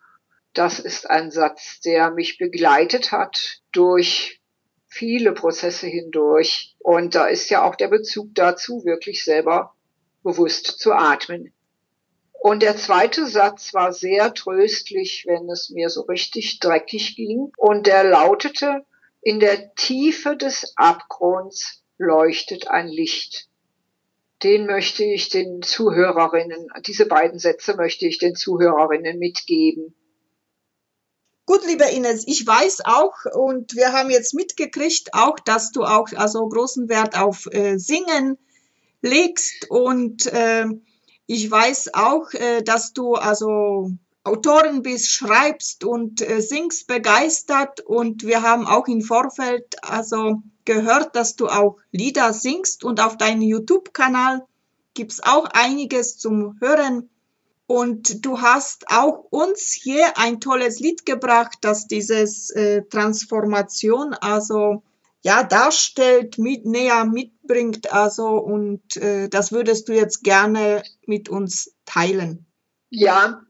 Das 0.53 0.79
ist 0.79 1.09
ein 1.09 1.31
Satz, 1.31 1.79
der 1.79 2.11
mich 2.11 2.37
begleitet 2.37 3.13
hat 3.13 3.61
durch 3.71 4.41
viele 4.89 5.31
Prozesse 5.31 5.87
hindurch. 5.87 6.75
Und 6.79 7.15
da 7.15 7.27
ist 7.27 7.49
ja 7.49 7.63
auch 7.63 7.75
der 7.75 7.87
Bezug 7.87 8.35
dazu, 8.35 8.83
wirklich 8.83 9.23
selber 9.23 9.73
bewusst 10.21 10.65
zu 10.79 10.91
atmen. 10.91 11.54
Und 12.39 12.61
der 12.61 12.77
zweite 12.77 13.25
Satz 13.25 13.73
war 13.73 13.91
sehr 13.91 14.33
tröstlich, 14.33 15.25
wenn 15.27 15.49
es 15.49 15.69
mir 15.69 15.89
so 15.89 16.01
richtig 16.01 16.59
dreckig 16.59 17.15
ging. 17.15 17.51
Und 17.57 17.87
der 17.87 18.03
lautete, 18.03 18.85
in 19.21 19.39
der 19.39 19.73
Tiefe 19.73 20.37
des 20.37 20.73
Abgrunds 20.75 21.83
leuchtet 21.97 22.67
ein 22.67 22.87
Licht. 22.87 23.49
Den 24.43 24.67
möchte 24.67 25.03
ich 25.03 25.29
den 25.29 25.61
Zuhörerinnen, 25.63 26.67
diese 26.85 27.07
beiden 27.07 27.39
Sätze 27.39 27.75
möchte 27.75 28.05
ich 28.05 28.19
den 28.19 28.35
Zuhörerinnen 28.35 29.17
mitgeben. 29.17 29.95
Gut, 31.47 31.65
liebe 31.65 31.85
Ines, 31.85 32.27
ich 32.27 32.45
weiß 32.45 32.81
auch 32.85 33.13
und 33.33 33.75
wir 33.75 33.93
haben 33.93 34.09
jetzt 34.09 34.33
mitgekriegt 34.33 35.13
auch, 35.13 35.39
dass 35.39 35.71
du 35.71 35.83
auch 35.83 36.09
also 36.15 36.47
großen 36.47 36.89
Wert 36.89 37.17
auf 37.17 37.47
äh, 37.51 37.77
Singen 37.77 38.37
legst 39.01 39.69
und 39.69 40.25
äh, 40.25 40.65
ich 41.27 41.49
weiß 41.49 41.93
auch, 41.93 42.31
äh, 42.33 42.61
dass 42.61 42.93
du 42.93 43.15
also 43.15 43.91
Autorin 44.23 44.81
bist, 44.81 45.11
schreibst 45.11 45.83
und 45.83 46.21
äh, 46.21 46.41
singst 46.41 46.87
begeistert 46.87 47.81
und 47.81 48.25
wir 48.25 48.41
haben 48.41 48.65
auch 48.65 48.87
im 48.87 49.01
Vorfeld 49.01 49.75
also 49.83 50.41
gehört, 50.65 51.15
dass 51.15 51.35
du 51.35 51.47
auch 51.47 51.77
Lieder 51.91 52.33
singst 52.33 52.83
und 52.83 52.99
auf 52.99 53.17
deinem 53.17 53.41
YouTube-Kanal 53.41 54.45
gibt's 54.93 55.21
auch 55.21 55.45
einiges 55.53 56.17
zum 56.17 56.57
Hören. 56.59 57.09
Und 57.67 58.25
du 58.25 58.41
hast 58.41 58.85
auch 58.89 59.25
uns 59.31 59.71
hier 59.71 60.17
ein 60.17 60.39
tolles 60.39 60.79
Lied 60.79 61.05
gebracht, 61.05 61.57
das 61.61 61.87
dieses 61.87 62.51
äh, 62.51 62.83
Transformation 62.83 64.13
also 64.13 64.83
ja 65.21 65.43
darstellt, 65.43 66.37
mit, 66.37 66.65
näher 66.65 67.05
mitbringt, 67.05 67.91
also 67.91 68.37
und 68.37 68.97
äh, 68.97 69.27
das 69.29 69.51
würdest 69.51 69.89
du 69.89 69.93
jetzt 69.93 70.23
gerne 70.23 70.83
mit 71.05 71.29
uns 71.29 71.75
teilen. 71.85 72.45
Ja, 72.89 73.41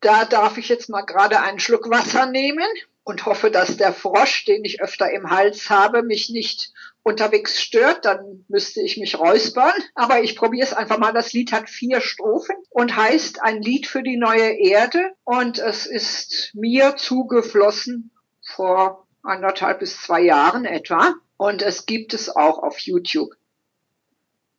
da 0.00 0.24
darf 0.24 0.58
ich 0.58 0.68
jetzt 0.68 0.88
mal 0.88 1.02
gerade 1.02 1.40
einen 1.40 1.58
Schluck 1.58 1.90
Wasser 1.90 2.26
nehmen 2.26 2.68
und 3.08 3.24
hoffe, 3.24 3.50
dass 3.50 3.76
der 3.76 3.92
Frosch, 3.94 4.44
den 4.44 4.64
ich 4.64 4.82
öfter 4.82 5.10
im 5.10 5.30
Hals 5.30 5.70
habe, 5.70 6.02
mich 6.02 6.28
nicht 6.28 6.72
unterwegs 7.02 7.60
stört, 7.60 8.04
dann 8.04 8.44
müsste 8.48 8.82
ich 8.82 8.98
mich 8.98 9.18
räuspern. 9.18 9.72
Aber 9.94 10.22
ich 10.22 10.36
probiere 10.36 10.66
es 10.66 10.74
einfach 10.74 10.98
mal. 10.98 11.12
Das 11.12 11.32
Lied 11.32 11.52
hat 11.52 11.70
vier 11.70 12.02
Strophen 12.02 12.56
und 12.68 12.96
heißt 12.96 13.42
ein 13.42 13.62
Lied 13.62 13.86
für 13.86 14.02
die 14.02 14.18
neue 14.18 14.50
Erde. 14.50 15.12
Und 15.24 15.58
es 15.58 15.86
ist 15.86 16.50
mir 16.54 16.96
zugeflossen 16.96 18.10
vor 18.42 19.07
anderthalb 19.22 19.80
bis 19.80 20.00
zwei 20.02 20.20
Jahren 20.22 20.64
etwa. 20.64 21.14
Und 21.36 21.62
es 21.62 21.86
gibt 21.86 22.14
es 22.14 22.34
auch 22.34 22.62
auf 22.62 22.78
YouTube. 22.80 23.32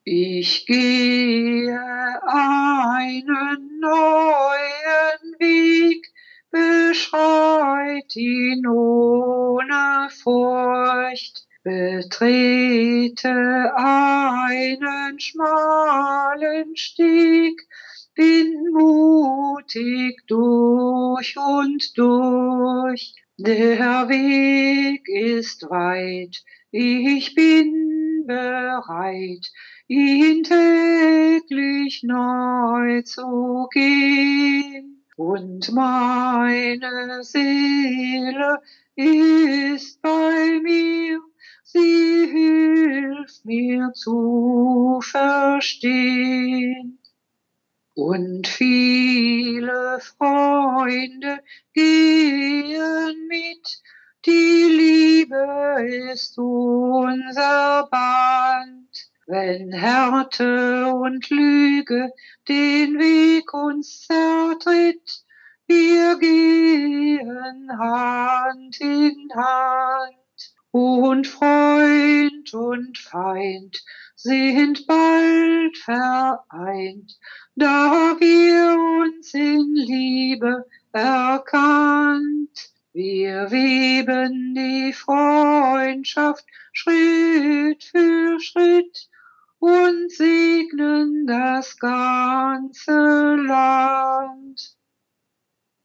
Ich 0.04 0.66
gehe 0.66 1.80
einen 2.24 3.80
neuen 3.80 5.40
Weg, 5.40 6.12
beschreit 6.50 8.16
ihn 8.16 8.66
ohne 8.66 10.10
Furcht, 10.24 11.46
betrete 11.64 13.30
einen 13.76 15.20
schmalen 15.20 16.76
Steg, 16.76 17.68
bin 18.16 18.72
mutig 18.72 20.26
durch 20.28 21.38
und 21.38 21.98
durch, 21.98 23.16
der 23.40 24.10
Weg 24.10 25.08
ist 25.08 25.70
weit, 25.70 26.44
ich 26.72 27.34
bin 27.36 28.26
bereit, 28.28 29.50
ihn 29.88 30.44
täglich 30.44 32.04
neu 32.04 33.02
zu 33.04 33.68
gehen. 33.72 35.06
Und 35.16 35.72
meine 35.72 37.24
Seele 37.24 38.62
ist 38.96 40.02
bei 40.02 40.60
mir, 40.62 41.22
sie 41.64 42.28
hilft 42.32 43.46
mir 43.46 43.92
zu 43.94 45.00
verstehen. 45.02 46.99
Und 48.02 48.48
viele 48.48 50.00
Freunde 50.00 51.40
gehen 51.74 53.28
mit, 53.28 53.82
die 54.26 55.26
Liebe 55.26 56.10
ist 56.14 56.38
unser 56.38 57.90
Band. 57.92 59.10
Wenn 59.28 59.74
Härte 59.74 60.94
und 60.94 61.30
Lüge 61.30 62.14
den 62.48 62.98
Weg 62.98 63.54
uns 63.54 64.08
zertritt, 64.08 65.26
wir 65.68 66.18
gehen 66.20 67.70
Hand 67.78 68.80
in 68.80 69.30
Hand. 69.36 70.29
Und 70.72 71.28
Freund 71.28 72.54
und 72.54 72.98
Feind 72.98 73.84
sind 74.16 74.86
bald 74.86 75.78
vereint, 75.78 77.18
da 77.56 78.16
wir 78.20 78.78
uns 79.04 79.34
in 79.34 79.74
Liebe 79.76 80.66
erkannt. 80.92 82.70
Wir 82.94 83.50
weben 83.52 84.54
die 84.56 84.94
Freundschaft 84.94 86.46
Schritt 86.72 87.84
für 87.84 88.40
Schritt 88.40 89.10
und 89.60 90.12
segnen 90.12 91.28
das 91.28 91.78
ganze 91.78 93.36
Land. 93.36 94.76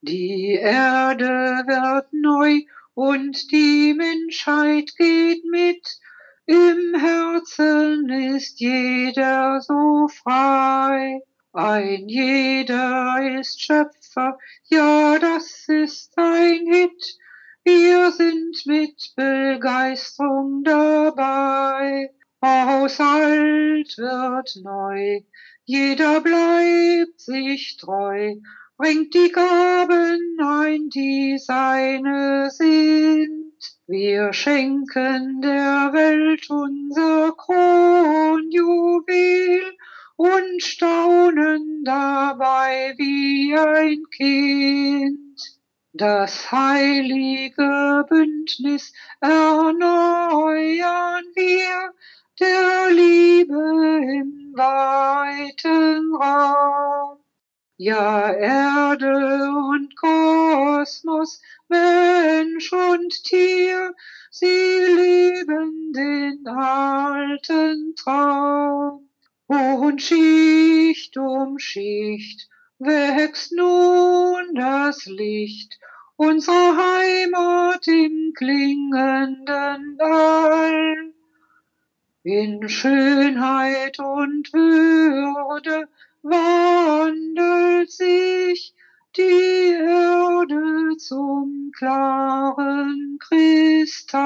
Die 0.01 0.53
Erde 0.53 1.63
wird 1.65 2.13
neu 2.13 2.61
und 2.95 3.51
die 3.51 3.93
Menschheit 3.93 4.95
geht 4.97 5.43
mit. 5.45 5.99
Im 6.47 6.95
Herzen 6.99 8.09
ist 8.09 8.59
jeder 8.59 9.61
so 9.61 10.07
frei. 10.07 11.21
Ein 11.53 12.07
jeder 12.09 13.39
ist 13.39 13.61
Schöpfer, 13.61 14.37
ja, 14.65 15.17
das 15.19 15.65
ist 15.67 16.11
ein 16.17 16.67
Hit. 16.67 17.17
Wir 17.63 18.11
sind 18.11 18.65
mit 18.65 19.13
Begeisterung 19.15 20.63
dabei. 20.63 22.11
Aus 22.41 22.99
alt 22.99 23.97
wird 23.97 24.55
neu, 24.63 25.21
jeder 25.63 26.21
bleibt 26.21 27.19
sich 27.19 27.77
treu, 27.77 28.35
bringt 28.77 29.13
die 29.13 29.31
Gaben 29.31 30.37
ein, 30.39 30.89
die 30.89 31.37
seine 31.37 32.49
sind. 32.51 33.53
Wir 33.87 34.33
schenken 34.33 35.39
der 35.41 35.91
Welt 35.93 36.49
unser 36.49 37.31
Kronjuwel 37.37 38.43
und 40.17 40.61
staunen 40.61 41.83
dabei 41.85 42.93
wie 42.97 43.55
ein 43.57 44.03
Kind. 44.11 45.39
Das 45.93 46.51
heilige 46.51 48.05
Bündnis 48.09 48.91
erneuern 49.21 51.23
wir 51.35 51.93
der 52.39 52.91
Liebe 52.91 53.53
im 53.53 54.51
weiten 54.53 56.13
Raum. 56.15 57.24
Ja, 57.77 58.31
Erde 58.31 59.51
und 59.51 59.97
Kosmos, 59.97 61.41
Mensch 61.67 62.71
und 62.71 63.23
Tier, 63.25 63.93
sie 64.31 64.45
leben 64.45 65.91
den 65.91 66.47
alten 66.47 67.93
Traum. 67.97 69.09
Und 69.47 70.01
Schicht 70.01 71.17
um 71.17 71.59
Schicht 71.59 72.47
wächst 72.79 73.51
nun 73.51 74.55
das 74.55 75.05
Licht 75.05 75.77
unserer 76.15 76.77
Heimat 76.77 77.85
im 77.89 78.31
klingenden 78.37 79.97
All. 79.99 81.13
In 82.23 82.69
Schönheit 82.69 83.99
und 83.99 84.53
Würde 84.53 85.89
wandelt 86.25 87.91
sich 87.91 88.73
die 89.15 89.73
Erde 89.73 90.97
zum 90.97 91.71
klaren 91.77 93.19
Kristall. 93.19 94.25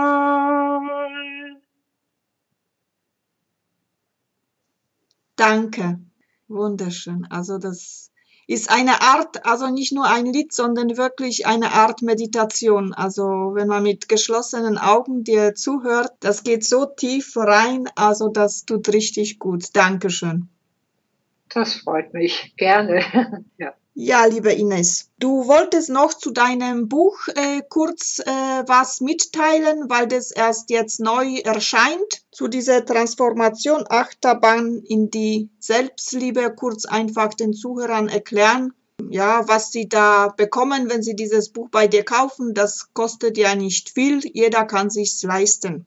Danke. 5.36 6.00
Wunderschön. 6.47 7.28
Also 7.30 7.58
das 7.58 8.12
ist 8.47 8.72
eine 8.72 9.02
Art, 9.02 9.45
also 9.45 9.68
nicht 9.68 9.93
nur 9.93 10.06
ein 10.06 10.26
Lied, 10.26 10.54
sondern 10.54 10.97
wirklich 10.97 11.45
eine 11.45 11.72
Art 11.74 12.02
Meditation. 12.02 12.93
Also 12.93 13.24
wenn 13.54 13.68
man 13.68 13.84
mit 13.84 14.10
geschlossenen 14.10 14.78
Augen 14.78 15.24
dir 15.24 15.54
zuhört, 15.54 16.14
das 16.22 16.43
geht 16.43 16.66
so 16.66 16.86
tief 16.86 17.38
rein, 17.38 17.88
also 17.95 18.30
das 18.30 18.66
tut 18.66 18.89
richtig 18.89 19.38
gut. 19.38 19.76
Dankeschön. 19.76 20.50
Das 21.50 21.76
freut 21.76 22.14
mich. 22.14 22.54
Gerne. 22.58 23.43
ja. 23.58 23.74
Ja, 24.02 24.24
liebe 24.24 24.54
Ines, 24.54 25.10
du 25.20 25.47
wolltest 25.47 25.89
noch 25.89 26.14
zu 26.14 26.32
deinem 26.32 26.88
Buch 26.88 27.28
äh, 27.36 27.62
kurz 27.68 28.20
äh, 28.20 28.32
was 28.66 29.02
mitteilen, 29.02 29.89
weil 29.89 30.08
das 30.08 30.32
erst 30.32 30.70
jetzt 30.70 31.02
neu 31.02 31.39
erscheint. 31.39 32.24
Zu 32.32 32.47
dieser 32.47 32.86
Transformation 32.86 33.84
Achterbahn 33.89 34.84
in 34.88 35.12
die 35.12 35.50
Selbstliebe 35.60 36.54
kurz 36.56 36.86
einfach 36.86 37.34
den 37.34 37.54
Zuhörern 37.54 38.08
erklären. 38.08 38.74
Ja, 39.10 39.47
was 39.50 39.74
sie 39.74 39.89
da 39.89 40.30
bekommen, 40.30 40.89
wenn 40.89 41.04
sie 41.04 41.16
dieses 41.16 41.50
Buch 41.50 41.68
bei 41.70 41.88
dir 41.88 42.06
kaufen, 42.06 42.54
das 42.54 42.93
kostet 42.93 43.38
ja 43.38 43.56
nicht 43.56 43.89
viel. 43.89 44.22
Jeder 44.24 44.64
kann 44.64 44.89
sich's 44.89 45.24
leisten. 45.24 45.86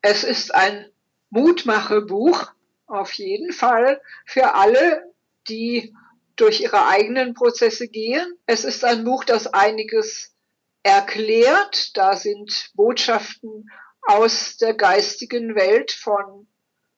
Es 0.00 0.24
ist 0.24 0.54
ein 0.54 0.86
Mutmachebuch 1.28 2.52
auf 2.90 3.12
jeden 3.14 3.52
Fall 3.52 4.00
für 4.26 4.54
alle, 4.54 5.12
die 5.48 5.94
durch 6.36 6.60
ihre 6.60 6.86
eigenen 6.86 7.34
Prozesse 7.34 7.88
gehen. 7.88 8.26
Es 8.46 8.64
ist 8.64 8.84
ein 8.84 9.04
Buch, 9.04 9.24
das 9.24 9.46
einiges 9.46 10.34
erklärt. 10.82 11.96
Da 11.96 12.16
sind 12.16 12.70
Botschaften 12.74 13.70
aus 14.02 14.56
der 14.56 14.74
geistigen 14.74 15.54
Welt 15.54 15.92
von 15.92 16.46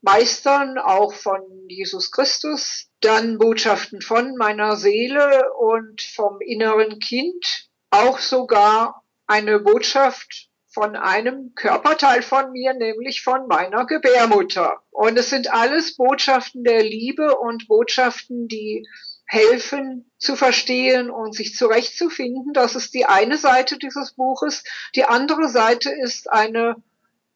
Meistern, 0.00 0.78
auch 0.78 1.12
von 1.14 1.42
Jesus 1.68 2.10
Christus, 2.10 2.88
dann 3.00 3.38
Botschaften 3.38 4.00
von 4.00 4.36
meiner 4.36 4.76
Seele 4.76 5.52
und 5.54 6.02
vom 6.02 6.40
inneren 6.40 6.98
Kind, 6.98 7.68
auch 7.90 8.18
sogar 8.18 9.04
eine 9.26 9.60
Botschaft 9.60 10.48
von 10.72 10.96
einem 10.96 11.54
Körperteil 11.54 12.22
von 12.22 12.52
mir, 12.52 12.72
nämlich 12.74 13.22
von 13.22 13.46
meiner 13.46 13.86
Gebärmutter. 13.86 14.82
Und 14.90 15.18
es 15.18 15.30
sind 15.30 15.52
alles 15.52 15.96
Botschaften 15.96 16.64
der 16.64 16.82
Liebe 16.82 17.36
und 17.36 17.68
Botschaften, 17.68 18.48
die 18.48 18.86
helfen 19.26 20.10
zu 20.18 20.36
verstehen 20.36 21.10
und 21.10 21.34
sich 21.34 21.54
zurechtzufinden. 21.54 22.52
Das 22.52 22.74
ist 22.74 22.94
die 22.94 23.06
eine 23.06 23.38
Seite 23.38 23.78
dieses 23.78 24.12
Buches. 24.12 24.64
Die 24.94 25.04
andere 25.04 25.48
Seite 25.48 25.90
ist 25.90 26.30
eine 26.30 26.76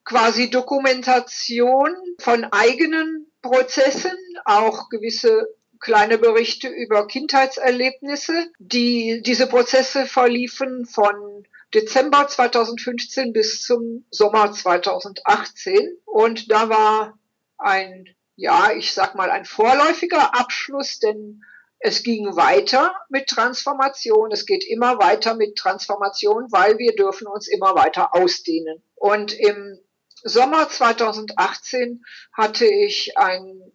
quasi 0.04 0.50
Dokumentation 0.50 1.90
von 2.18 2.44
eigenen 2.44 3.30
Prozessen, 3.42 4.16
auch 4.44 4.88
gewisse 4.88 5.48
kleine 5.80 6.18
Berichte 6.18 6.68
über 6.68 7.06
Kindheitserlebnisse. 7.06 8.50
Die, 8.58 9.22
diese 9.24 9.46
Prozesse 9.46 10.06
verliefen 10.06 10.86
von 10.86 11.46
Dezember 11.74 12.28
2015 12.28 13.32
bis 13.32 13.62
zum 13.62 14.04
Sommer 14.10 14.52
2018. 14.52 15.98
Und 16.04 16.50
da 16.50 16.68
war 16.68 17.18
ein, 17.58 18.14
ja, 18.36 18.72
ich 18.72 18.92
sag 18.92 19.14
mal, 19.14 19.30
ein 19.30 19.44
vorläufiger 19.44 20.34
Abschluss, 20.38 20.98
denn 20.98 21.42
es 21.78 22.02
ging 22.02 22.36
weiter 22.36 22.94
mit 23.08 23.28
Transformation. 23.28 24.32
Es 24.32 24.46
geht 24.46 24.64
immer 24.64 24.98
weiter 24.98 25.34
mit 25.34 25.56
Transformation, 25.56 26.46
weil 26.50 26.78
wir 26.78 26.94
dürfen 26.94 27.26
uns 27.26 27.48
immer 27.48 27.74
weiter 27.74 28.14
ausdehnen. 28.14 28.82
Und 28.94 29.32
im 29.32 29.78
Sommer 30.22 30.68
2018 30.68 32.04
hatte 32.32 32.66
ich 32.66 33.16
ein 33.18 33.65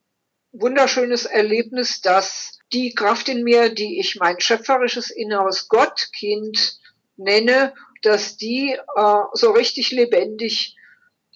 wunderschönes 0.52 1.26
Erlebnis, 1.26 2.02
dass 2.02 2.60
die 2.74 2.94
Kraft 2.94 3.30
in 3.30 3.44
mir, 3.44 3.74
die 3.74 4.00
ich 4.00 4.18
mein 4.18 4.40
schöpferisches 4.40 5.10
inneres 5.10 5.68
Gottkind 5.68 6.80
nenne, 7.18 7.74
dass 8.02 8.38
die 8.38 8.74
äh, 8.74 9.16
so 9.34 9.52
richtig 9.52 9.92
lebendig 9.92 10.76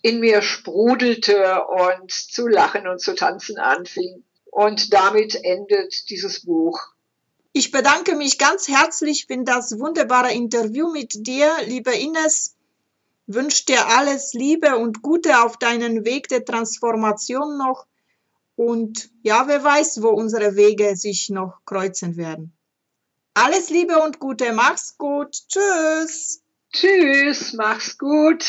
in 0.01 0.19
mir 0.19 0.41
sprudelte 0.41 1.63
und 1.63 2.11
zu 2.11 2.47
lachen 2.47 2.87
und 2.87 3.01
zu 3.01 3.15
tanzen 3.15 3.57
anfing. 3.57 4.23
Und 4.45 4.93
damit 4.93 5.35
endet 5.43 6.09
dieses 6.09 6.45
Buch. 6.45 6.79
Ich 7.51 7.71
bedanke 7.71 8.15
mich 8.15 8.37
ganz 8.37 8.67
herzlich 8.67 9.25
für 9.27 9.43
das 9.43 9.79
wunderbare 9.79 10.31
Interview 10.33 10.91
mit 10.91 11.25
dir, 11.25 11.51
liebe 11.65 11.91
Ines. 11.91 12.55
Wünsche 13.27 13.65
dir 13.65 13.87
alles 13.87 14.33
Liebe 14.33 14.77
und 14.77 15.01
Gute 15.01 15.41
auf 15.41 15.57
deinen 15.57 16.05
Weg 16.05 16.27
der 16.27 16.45
Transformation 16.45 17.57
noch. 17.57 17.87
Und 18.55 19.09
ja, 19.21 19.47
wer 19.47 19.63
weiß, 19.63 20.01
wo 20.01 20.09
unsere 20.09 20.55
Wege 20.55 20.95
sich 20.95 21.29
noch 21.29 21.59
kreuzen 21.65 22.15
werden. 22.15 22.55
Alles 23.33 23.69
Liebe 23.69 24.01
und 24.01 24.19
Gute, 24.19 24.53
mach's 24.53 24.97
gut. 24.97 25.35
Tschüss. 25.49 26.41
Tschüss, 26.71 27.53
mach's 27.53 27.97
gut. 27.97 28.45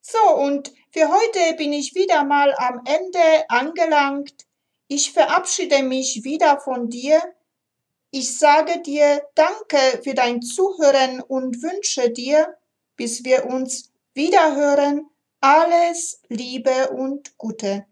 So, 0.00 0.34
und 0.36 0.72
für 0.90 1.08
heute 1.08 1.56
bin 1.58 1.74
ich 1.74 1.94
wieder 1.94 2.24
mal 2.24 2.54
am 2.56 2.80
Ende 2.86 3.44
angelangt. 3.48 4.46
Ich 4.86 5.12
verabschiede 5.12 5.82
mich 5.82 6.24
wieder 6.24 6.58
von 6.60 6.88
dir. 6.88 7.20
Ich 8.10 8.38
sage 8.38 8.80
dir 8.80 9.22
Danke 9.34 10.00
für 10.02 10.14
dein 10.14 10.40
Zuhören 10.40 11.20
und 11.20 11.62
wünsche 11.62 12.08
dir, 12.10 12.56
bis 12.96 13.24
wir 13.24 13.44
uns 13.44 13.92
wiederhören, 14.14 15.10
alles 15.40 16.22
Liebe 16.28 16.88
und 16.88 17.36
Gute. 17.36 17.84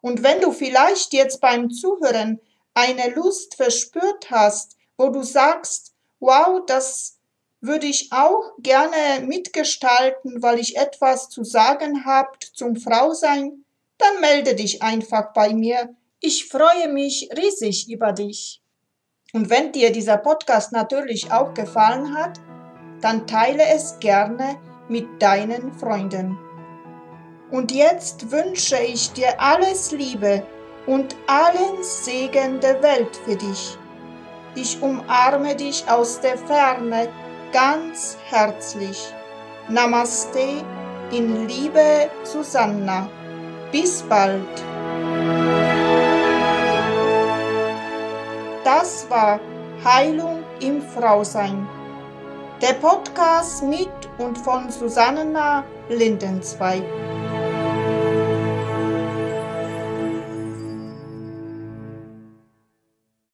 Und 0.00 0.22
wenn 0.22 0.40
du 0.40 0.52
vielleicht 0.52 1.12
jetzt 1.12 1.40
beim 1.40 1.70
Zuhören 1.70 2.40
eine 2.74 3.10
Lust 3.14 3.56
verspürt 3.56 4.30
hast, 4.30 4.76
wo 4.96 5.08
du 5.08 5.22
sagst, 5.22 5.94
wow, 6.20 6.60
das 6.66 7.18
würde 7.60 7.86
ich 7.86 8.12
auch 8.12 8.52
gerne 8.58 9.24
mitgestalten, 9.26 10.42
weil 10.42 10.58
ich 10.58 10.76
etwas 10.76 11.28
zu 11.28 11.44
sagen 11.44 12.04
habt 12.04 12.44
zum 12.44 12.76
Frausein, 12.76 13.64
dann 13.98 14.20
melde 14.20 14.54
dich 14.54 14.82
einfach 14.82 15.32
bei 15.32 15.54
mir. 15.54 15.94
Ich 16.20 16.48
freue 16.48 16.88
mich 16.88 17.28
riesig 17.36 17.88
über 17.90 18.12
dich. 18.12 18.62
Und 19.32 19.50
wenn 19.50 19.72
dir 19.72 19.90
dieser 19.90 20.18
Podcast 20.18 20.72
natürlich 20.72 21.32
auch 21.32 21.54
gefallen 21.54 22.16
hat, 22.16 22.38
dann 23.00 23.26
teile 23.26 23.64
es 23.66 23.98
gerne 23.98 24.58
mit 24.88 25.20
deinen 25.20 25.72
Freunden. 25.72 26.38
Und 27.50 27.70
jetzt 27.70 28.30
wünsche 28.32 28.78
ich 28.78 29.12
dir 29.12 29.40
alles 29.40 29.92
Liebe 29.92 30.42
und 30.86 31.14
allen 31.26 31.82
Segen 31.82 32.60
der 32.60 32.82
Welt 32.82 33.16
für 33.24 33.36
dich. 33.36 33.78
Ich 34.56 34.80
umarme 34.82 35.54
dich 35.54 35.84
aus 35.88 36.20
der 36.20 36.38
Ferne 36.38 37.08
ganz 37.52 38.16
herzlich. 38.28 39.12
Namaste 39.68 40.64
in 41.12 41.46
Liebe 41.46 42.10
Susanna. 42.24 43.08
Bis 43.70 44.02
bald. 44.02 44.42
Das 48.64 49.08
war 49.08 49.38
Heilung 49.84 50.42
im 50.60 50.82
Frausein. 50.82 51.68
Der 52.60 52.74
Podcast 52.74 53.62
mit 53.62 53.88
und 54.18 54.36
von 54.38 54.70
Susanna 54.70 55.62
Lindenzweig. 55.88 56.82